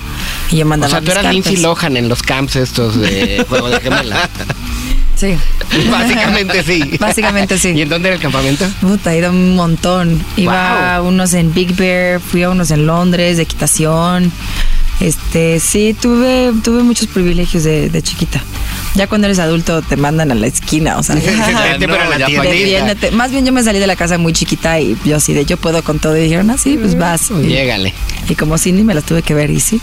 y 0.50 0.56
yo 0.56 0.64
O 0.64 0.68
mandaba 0.68 0.90
sea, 0.90 1.00
tú 1.02 1.10
eras 1.10 1.26
Lindsay. 1.32 1.56
Lohan 1.58 1.96
en 1.96 2.08
los 2.08 2.22
camps 2.22 2.56
estos 2.56 2.98
de 2.98 3.44
Juego 3.48 3.68
de 3.68 3.80
Gemela. 3.80 4.28
Sí. 5.22 5.36
Básicamente 5.90 6.64
sí. 6.64 6.96
Básicamente 7.00 7.56
sí. 7.56 7.72
¿Y 7.76 7.82
en 7.82 7.88
dónde 7.88 8.08
era 8.08 8.16
el 8.16 8.22
campamento? 8.22 8.66
Puta, 8.80 9.14
he 9.14 9.18
ido 9.18 9.30
un 9.30 9.54
montón. 9.54 10.20
Iba 10.36 10.96
a 10.96 11.02
unos 11.02 11.32
en 11.34 11.54
Big 11.54 11.76
Bear, 11.76 12.20
fui 12.20 12.42
a 12.42 12.50
unos 12.50 12.72
en 12.72 12.86
Londres 12.86 13.36
de 13.36 13.44
equitación. 13.44 14.32
Este, 14.98 15.60
sí, 15.60 15.94
tuve, 16.00 16.52
tuve 16.64 16.82
muchos 16.82 17.06
privilegios 17.06 17.62
de, 17.62 17.88
de 17.88 18.02
chiquita. 18.02 18.42
Ya 18.94 19.06
cuando 19.06 19.28
eres 19.28 19.38
adulto 19.38 19.80
te 19.80 19.96
mandan 19.96 20.32
a 20.32 20.34
la 20.34 20.48
esquina, 20.48 20.98
o 20.98 21.04
sea. 21.04 21.14
Vete, 21.14 21.86
la 21.86 22.26
defiéndete. 22.26 23.12
Más 23.12 23.30
bien 23.30 23.46
yo 23.46 23.52
me 23.52 23.62
salí 23.62 23.78
de 23.78 23.86
la 23.86 23.96
casa 23.96 24.18
muy 24.18 24.32
chiquita 24.32 24.80
y 24.80 24.96
yo 25.04 25.16
así 25.16 25.32
de 25.34 25.44
yo 25.44 25.56
puedo 25.56 25.84
con 25.84 26.00
todo 26.00 26.16
y 26.16 26.20
dijeron, 26.22 26.50
ah, 26.50 26.58
sí, 26.58 26.76
pues 26.76 26.98
vas. 26.98 27.30
Y, 27.30 27.46
Llégale. 27.46 27.94
y 28.28 28.34
como 28.34 28.58
Cindy 28.58 28.82
me 28.82 28.94
las 28.94 29.04
tuve 29.04 29.22
que 29.22 29.34
ver 29.34 29.50
y 29.50 29.60
sí. 29.60 29.80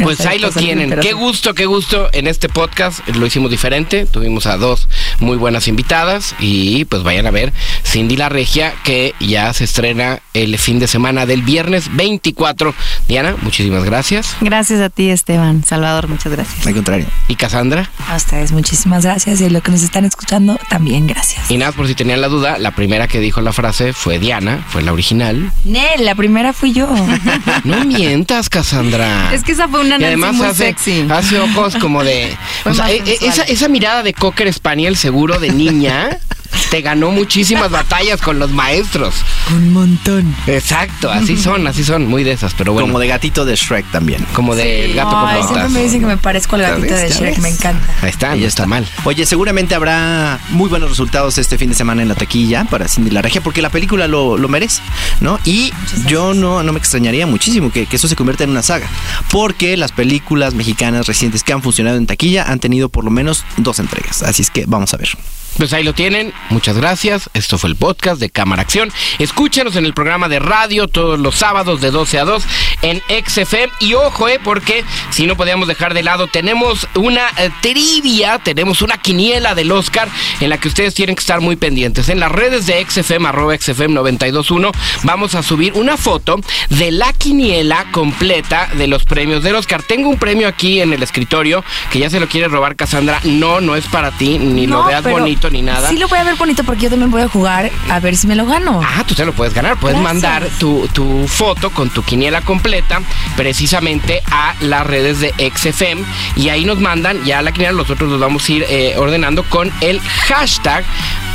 Pues 0.00 0.20
ahí 0.26 0.38
lo 0.38 0.50
tienen. 0.50 0.90
Qué 1.00 1.08
sí. 1.08 1.12
gusto, 1.12 1.54
qué 1.54 1.66
gusto. 1.66 2.08
En 2.12 2.26
este 2.26 2.48
podcast 2.48 3.06
lo 3.08 3.26
hicimos 3.26 3.50
diferente. 3.50 4.06
Tuvimos 4.06 4.46
a 4.46 4.56
dos 4.56 4.88
muy 5.20 5.36
buenas 5.36 5.68
invitadas 5.68 6.34
y 6.40 6.84
pues 6.86 7.02
vayan 7.02 7.26
a 7.26 7.30
ver 7.30 7.52
Cindy 7.84 8.16
la 8.16 8.28
Regia 8.28 8.74
que 8.84 9.14
ya 9.20 9.52
se 9.52 9.64
estrena 9.64 10.20
el 10.34 10.58
fin 10.58 10.78
de 10.78 10.86
semana 10.86 11.26
del 11.26 11.42
viernes 11.42 11.94
24. 11.94 12.74
Diana, 13.08 13.36
muchísimas 13.42 13.84
gracias. 13.84 14.36
Gracias 14.40 14.80
a 14.80 14.88
ti, 14.88 15.10
Esteban. 15.10 15.64
Salvador, 15.64 16.08
muchas 16.08 16.32
gracias. 16.32 16.66
Al 16.66 16.74
contrario. 16.74 17.06
¿Y 17.28 17.36
Cassandra? 17.36 17.90
A 18.08 18.16
ustedes 18.16 18.52
muchísimas 18.52 19.04
gracias 19.04 19.40
y 19.40 19.44
a 19.44 19.50
lo 19.50 19.62
que 19.62 19.70
nos 19.70 19.82
están 19.82 20.04
escuchando 20.04 20.58
también 20.68 21.06
gracias. 21.06 21.50
Y 21.50 21.56
nada, 21.56 21.72
por 21.72 21.86
si 21.86 21.94
tenían 21.94 22.20
la 22.20 22.28
duda, 22.28 22.58
la 22.58 22.72
primera 22.72 23.08
que 23.08 23.20
dijo 23.20 23.40
la 23.40 23.52
frase 23.52 23.92
fue 23.92 24.18
Diana, 24.18 24.64
fue 24.68 24.82
la 24.82 24.92
original. 24.92 25.52
Nel, 25.64 26.04
la 26.04 26.14
primera 26.14 26.52
fui 26.52 26.72
yo. 26.72 26.88
No 27.64 27.84
mientas, 27.84 28.48
Cassandra. 28.48 29.32
Es 29.32 29.44
que 29.44 29.52
esa 29.52 29.68
fue 29.68 29.81
una 29.82 29.98
Y 29.98 30.04
además 30.04 30.34
muy 30.34 30.46
hace, 30.46 30.64
sexy. 30.66 31.06
hace 31.10 31.38
ojos 31.38 31.76
como 31.76 32.02
de... 32.04 32.36
O 32.64 32.74
sea, 32.74 32.90
e- 32.90 33.02
e- 33.04 33.18
esa, 33.26 33.42
esa 33.42 33.68
mirada 33.68 34.02
de 34.02 34.14
cocker 34.14 34.52
spaniel 34.52 34.96
seguro 34.96 35.38
de 35.38 35.50
niña 35.50 36.18
te 36.70 36.80
ganó 36.80 37.10
muchísimas 37.10 37.70
batallas 37.70 38.20
con 38.20 38.38
los 38.38 38.50
maestros. 38.50 39.14
Un 39.50 39.72
montón. 39.72 40.34
Exacto, 40.46 41.10
así 41.10 41.36
son, 41.36 41.66
así 41.66 41.84
son, 41.84 42.06
muy 42.06 42.24
de 42.24 42.32
esas, 42.32 42.54
pero 42.54 42.72
bueno. 42.72 42.86
Como 42.88 42.98
de 42.98 43.08
gatito 43.08 43.44
de 43.44 43.56
Shrek 43.56 43.90
también. 43.90 44.24
Como 44.32 44.54
de 44.54 44.92
gato 44.94 45.10
con 45.10 45.28
Ay, 45.28 45.42
siempre 45.42 45.68
me 45.68 45.82
dicen 45.82 46.00
que 46.00 46.06
me 46.06 46.16
parezco 46.16 46.56
al 46.56 46.62
Ya 46.62 46.70
gatito 46.70 46.94
de 46.94 47.08
ya 47.08 47.16
Shrek, 47.16 47.34
ves. 47.34 47.38
me 47.40 47.48
encanta. 47.48 47.86
Ahí 48.02 48.10
está, 48.10 48.34
no 48.34 48.46
está 48.46 48.66
mal. 48.66 48.86
Oye, 49.04 49.26
seguramente 49.26 49.74
habrá 49.74 50.40
muy 50.50 50.68
buenos 50.68 50.90
resultados 50.90 51.38
este 51.38 51.58
fin 51.58 51.70
de 51.70 51.74
semana 51.74 52.02
en 52.02 52.08
la 52.08 52.14
taquilla 52.14 52.64
para 52.64 52.88
Cindy 52.88 53.10
la 53.10 53.22
Regia, 53.22 53.40
porque 53.40 53.62
la 53.62 53.70
película 53.70 54.08
lo, 54.08 54.36
lo 54.38 54.48
merece, 54.48 54.82
¿no? 55.20 55.38
Y 55.44 55.72
yo 56.06 56.34
no, 56.34 56.62
no 56.62 56.72
me 56.72 56.78
extrañaría 56.78 57.26
muchísimo 57.26 57.70
que, 57.70 57.86
que 57.86 57.96
eso 57.96 58.08
se 58.08 58.16
convierta 58.16 58.44
en 58.44 58.50
una 58.50 58.62
saga, 58.62 58.88
porque 59.30 59.76
las 59.76 59.92
películas 59.92 60.54
mexicanas 60.54 61.06
recientes 61.06 61.42
que 61.44 61.52
han 61.52 61.62
funcionado 61.62 61.96
en 61.96 62.06
taquilla 62.06 62.44
han 62.50 62.60
tenido 62.60 62.88
por 62.88 63.04
lo 63.04 63.10
menos 63.10 63.44
dos 63.56 63.78
entregas. 63.78 64.22
Así 64.22 64.42
es 64.42 64.50
que 64.50 64.64
vamos 64.66 64.94
a 64.94 64.96
ver. 64.96 65.08
Pues 65.56 65.72
ahí 65.72 65.84
lo 65.84 65.92
tienen. 65.92 66.32
Muchas 66.48 66.76
gracias. 66.76 67.28
Esto 67.34 67.58
fue 67.58 67.70
el 67.70 67.76
podcast 67.76 68.20
de 68.20 68.30
Cámara 68.30 68.62
Acción. 68.62 68.90
Escúchenos 69.18 69.76
en 69.76 69.84
el 69.84 69.92
programa 69.92 70.28
de 70.28 70.38
radio 70.38 70.88
todos 70.88 71.20
los 71.20 71.34
sábados 71.34 71.80
de 71.80 71.90
12 71.90 72.18
a 72.18 72.24
2 72.24 72.42
en 72.82 73.02
XFM. 73.26 73.70
Y 73.80 73.94
ojo, 73.94 74.28
eh, 74.28 74.40
porque 74.42 74.84
si 75.10 75.26
no 75.26 75.36
podíamos 75.36 75.68
dejar 75.68 75.92
de 75.94 76.02
lado, 76.02 76.26
tenemos 76.26 76.88
una 76.94 77.28
eh, 77.36 77.50
trivia, 77.60 78.38
tenemos 78.38 78.82
una 78.82 78.96
quiniela 78.96 79.54
del 79.54 79.72
Oscar 79.72 80.08
en 80.40 80.48
la 80.48 80.58
que 80.58 80.68
ustedes 80.68 80.94
tienen 80.94 81.16
que 81.16 81.20
estar 81.20 81.40
muy 81.40 81.56
pendientes. 81.56 82.08
En 82.08 82.18
las 82.18 82.32
redes 82.32 82.66
de 82.66 82.84
XFM, 82.88 83.28
arroba 83.28 83.56
XFM 83.56 83.94
921, 83.94 84.72
vamos 85.02 85.34
a 85.34 85.42
subir 85.42 85.74
una 85.74 85.96
foto 85.96 86.40
de 86.70 86.90
la 86.90 87.12
quiniela 87.12 87.86
completa 87.92 88.68
de 88.74 88.86
los 88.86 89.04
premios 89.04 89.42
del 89.42 89.56
Oscar. 89.56 89.82
Tengo 89.82 90.08
un 90.08 90.18
premio 90.18 90.48
aquí 90.48 90.80
en 90.80 90.92
el 90.92 91.02
escritorio 91.02 91.62
que 91.90 91.98
ya 91.98 92.08
se 92.08 92.20
lo 92.20 92.28
quiere 92.28 92.48
robar 92.48 92.74
Cassandra. 92.74 93.20
No, 93.24 93.60
no 93.60 93.76
es 93.76 93.84
para 93.86 94.10
ti, 94.12 94.38
ni 94.38 94.66
lo 94.66 94.84
veas 94.84 95.02
pero 95.02 95.18
bonito 95.42 95.50
ni 95.50 95.62
nada. 95.62 95.88
Sí 95.88 95.96
lo 95.96 96.08
voy 96.08 96.18
a 96.18 96.24
ver 96.24 96.36
bonito 96.36 96.64
porque 96.64 96.82
yo 96.82 96.90
también 96.90 97.10
voy 97.10 97.22
a 97.22 97.28
jugar 97.28 97.70
a 97.88 98.00
ver 98.00 98.16
si 98.16 98.26
me 98.26 98.36
lo 98.36 98.46
gano. 98.46 98.80
Ah, 98.82 99.04
tú 99.06 99.14
te 99.14 99.24
lo 99.24 99.32
puedes 99.32 99.54
ganar. 99.54 99.78
Puedes 99.78 99.98
Gracias. 99.98 100.22
mandar 100.22 100.48
tu, 100.58 100.88
tu 100.88 101.26
foto 101.26 101.70
con 101.70 101.90
tu 101.90 102.02
quiniela 102.02 102.40
completa 102.42 103.00
precisamente 103.36 104.22
a 104.30 104.54
las 104.60 104.86
redes 104.86 105.20
de 105.20 105.32
XFM 105.54 106.02
y 106.36 106.48
ahí 106.48 106.64
nos 106.64 106.78
mandan 106.78 107.24
ya 107.24 107.42
la 107.42 107.52
quiniela. 107.52 107.72
Nosotros 107.72 108.10
los 108.10 108.20
vamos 108.20 108.48
a 108.48 108.52
ir 108.52 108.66
eh, 108.68 108.94
ordenando 108.96 109.42
con 109.44 109.70
el 109.80 110.00
hashtag 110.00 110.84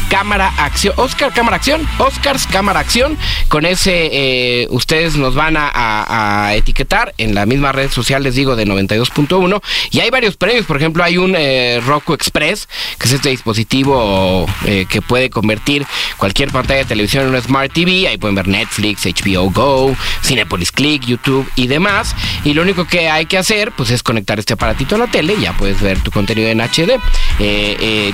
Cámara 0.09 0.53
Acción, 0.57 0.93
Oscar 0.97 1.33
Cámara 1.33 1.57
Acción, 1.57 1.87
Oscars 1.97 2.47
Cámara 2.47 2.79
Acción. 2.79 3.17
Con 3.49 3.65
ese 3.65 4.09
eh, 4.11 4.67
ustedes 4.69 5.15
nos 5.15 5.35
van 5.35 5.55
a, 5.57 6.51
etiquetar 6.53 7.13
en 7.17 7.35
la 7.35 7.45
misma 7.45 7.71
red 7.71 7.91
social, 7.91 8.23
les 8.23 8.35
digo, 8.35 8.55
de 8.55 8.65
92.1. 8.65 9.61
Y 9.91 9.99
hay 9.99 10.09
varios 10.09 10.37
premios, 10.37 10.65
por 10.65 10.77
ejemplo, 10.77 11.03
hay 11.03 11.17
un 11.17 11.35
eh, 11.37 11.81
Roku 11.85 12.13
Express, 12.13 12.67
que 12.97 13.07
es 13.07 13.13
este 13.13 13.29
dispositivo 13.29 14.45
eh, 14.65 14.85
que 14.89 15.01
puede 15.01 15.29
convertir 15.29 15.85
cualquier 16.17 16.51
pantalla 16.51 16.79
de 16.79 16.85
televisión 16.85 17.23
en 17.23 17.29
una 17.29 17.41
Smart 17.41 17.71
TV. 17.71 18.07
Ahí 18.07 18.17
pueden 18.17 18.35
ver 18.35 18.47
Netflix, 18.47 19.05
HBO 19.05 19.49
Go, 19.51 19.95
Cinepolis 20.23 20.71
Click, 20.71 21.05
YouTube 21.05 21.49
y 21.55 21.67
demás. 21.67 22.15
Y 22.43 22.53
lo 22.53 22.61
único 22.61 22.85
que 22.85 23.09
hay 23.09 23.25
que 23.25 23.37
hacer, 23.37 23.71
pues 23.73 23.91
es 23.91 24.03
conectar 24.03 24.39
este 24.39 24.53
aparatito 24.53 24.95
a 24.95 24.99
la 24.99 25.07
tele 25.07 25.35
y 25.37 25.41
ya 25.41 25.53
puedes 25.53 25.81
ver 25.81 25.99
tu 25.99 26.11
contenido 26.11 26.49
en 26.49 26.61
HD. 26.61 26.99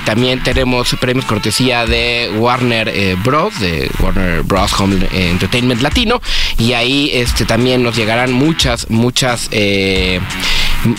También 0.04 0.42
tenemos 0.42 0.94
premios 1.00 1.24
cortesía 1.24 1.83
de 1.86 2.30
Warner 2.38 2.88
eh, 2.88 3.16
Bros, 3.22 3.58
de 3.60 3.90
Warner 4.00 4.42
Bros 4.42 4.72
Home 4.80 4.96
eh, 5.12 5.30
Entertainment 5.30 5.82
Latino. 5.82 6.20
Y 6.58 6.72
ahí 6.72 7.10
este, 7.12 7.44
también 7.44 7.82
nos 7.82 7.96
llegarán 7.96 8.32
muchas, 8.32 8.90
muchas... 8.90 9.48
eh, 9.50 10.20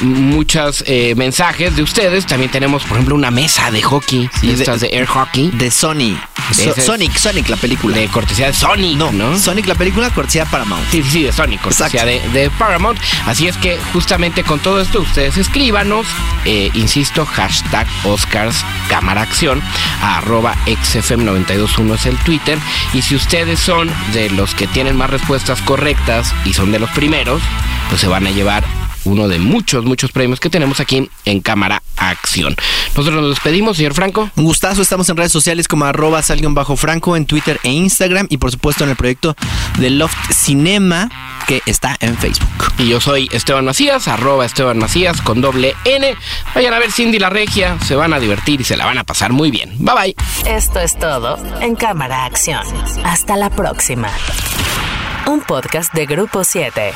muchos 0.02 0.84
eh, 0.88 1.14
mensajes 1.16 1.76
de 1.76 1.84
ustedes. 1.84 2.26
También 2.26 2.52
tenemos, 2.52 2.84
por 2.84 2.94
ejemplo, 2.98 3.16
una 3.16 3.32
mesa 3.32 3.72
de 3.72 3.82
hockey, 3.82 4.30
Sí, 4.40 4.48
de 4.48 4.56
de- 4.56 4.64
estas 4.64 4.82
de 4.82 4.88
air 4.88 5.06
hockey, 5.06 5.52
De 5.52 5.70
Sony. 5.72 6.18
So- 6.54 6.62
Ese 6.70 6.80
es- 6.80 6.86
Sonic, 6.86 7.18
Sonic 7.18 7.50
la 7.50 7.56
película. 7.58 7.98
de 7.98 8.08
cortesía 8.08 8.48
de 8.48 8.54
Sony, 8.54 8.96
no, 8.96 9.12
¿no? 9.12 9.38
Sonic 9.40 9.66
la 9.66 9.74
película, 9.76 10.10
cortesía 10.12 10.46
Paramount. 10.46 10.84
Sí, 10.92 11.02
sí, 11.04 11.24
de 11.24 11.32
Sony, 11.32 11.58
cortesía 11.62 12.06
de, 12.06 12.20
de 12.30 12.50
Paramount. 12.52 13.00
Así 13.26 13.48
es 13.48 13.58
que 13.58 13.80
justamente 13.94 14.44
con 14.44 14.60
todo 14.60 14.80
esto 14.80 15.02
ustedes 15.02 15.38
escríbanos, 15.38 16.06
eh, 16.46 16.70
insisto, 16.76 17.26
hashtag 17.26 17.88
Oscars 18.04 18.64
Cámara 18.90 19.22
Acción, 19.24 19.62
arroba 20.04 20.56
XFM921 20.68 21.96
es 21.96 22.06
el 22.06 22.18
Twitter. 22.18 22.60
Y 22.94 23.02
si 23.02 23.16
ustedes 23.16 23.60
son 23.60 23.90
de 24.14 24.30
los 24.30 24.54
que 24.54 24.68
tienen 24.68 24.96
más 24.96 25.10
respuestas 25.10 25.62
correctas 25.62 26.32
y 26.46 26.54
son 26.54 26.72
de 26.72 26.78
los 26.80 26.90
primeros, 26.92 27.42
pues 27.90 28.02
se 28.02 28.08
van 28.08 28.28
a 28.28 28.32
llevar 28.32 28.64
uno 29.06 29.28
de 29.28 29.40
muchos, 29.40 29.86
muchos 29.86 30.12
premios 30.12 30.40
que 30.40 30.50
tenemos 30.50 30.80
aquí 30.80 31.10
en 31.26 31.42
Cámara 31.42 31.82
Acción. 31.98 32.56
Nosotros 32.90 33.22
nos 33.22 33.30
despedimos, 33.30 33.78
señor 33.78 33.94
Franco. 33.94 34.30
Un 34.36 34.44
gustazo, 34.44 34.82
estamos 34.82 35.08
en 35.10 35.18
redes 35.18 35.32
sociales 35.32 35.68
como 35.68 35.86
arroba 35.86 36.22
bajo 36.50 36.76
franco 36.76 37.16
en 37.16 37.26
Twitter 37.26 37.60
e 37.64 37.70
Instagram 37.70 38.28
y 38.30 38.38
por 38.38 38.52
supuesto 38.52 38.84
en 38.84 38.90
el 38.90 38.96
proyecto 38.96 39.36
de 39.80 39.90
Loft 39.90 40.32
Cinema 40.32 41.10
que 41.48 41.62
está 41.66 41.96
en 42.00 42.18
Facebook. 42.18 42.74
Y 42.78 42.88
yo 42.88 43.00
soy 43.00 43.30
Esteban 43.32 43.66
Macías, 43.66 44.08
arroba 44.08 44.46
Esteban 44.46 44.78
Macías 44.78 45.22
con 45.22 45.42
doble 45.42 45.76
N. 45.86 46.16
Vayan 46.54 46.74
a 46.74 46.80
ver 46.80 46.92
Cindy 46.92 47.20
la 47.20 47.30
Regia, 47.30 47.78
se 47.86 47.96
van 47.96 48.14
a 48.14 48.20
divertir 48.20 48.62
y 48.62 48.64
se 48.64 48.78
la 48.78 48.86
van 48.86 48.98
a 48.98 49.04
pasar 49.04 49.32
muy 49.32 49.52
bien. 49.52 49.76
Bye 49.80 49.96
bye. 49.96 50.16
Esto 50.46 50.80
es 50.80 50.98
todo 50.98 51.38
en 51.62 51.76
Cámara 51.76 52.26
Acción. 52.26 52.66
Hasta 53.04 53.36
la 53.38 53.50
próxima. 53.50 54.10
Un 55.28 55.42
podcast 55.42 55.94
de 55.94 56.06
Grupo 56.06 56.44
7. 56.44 56.94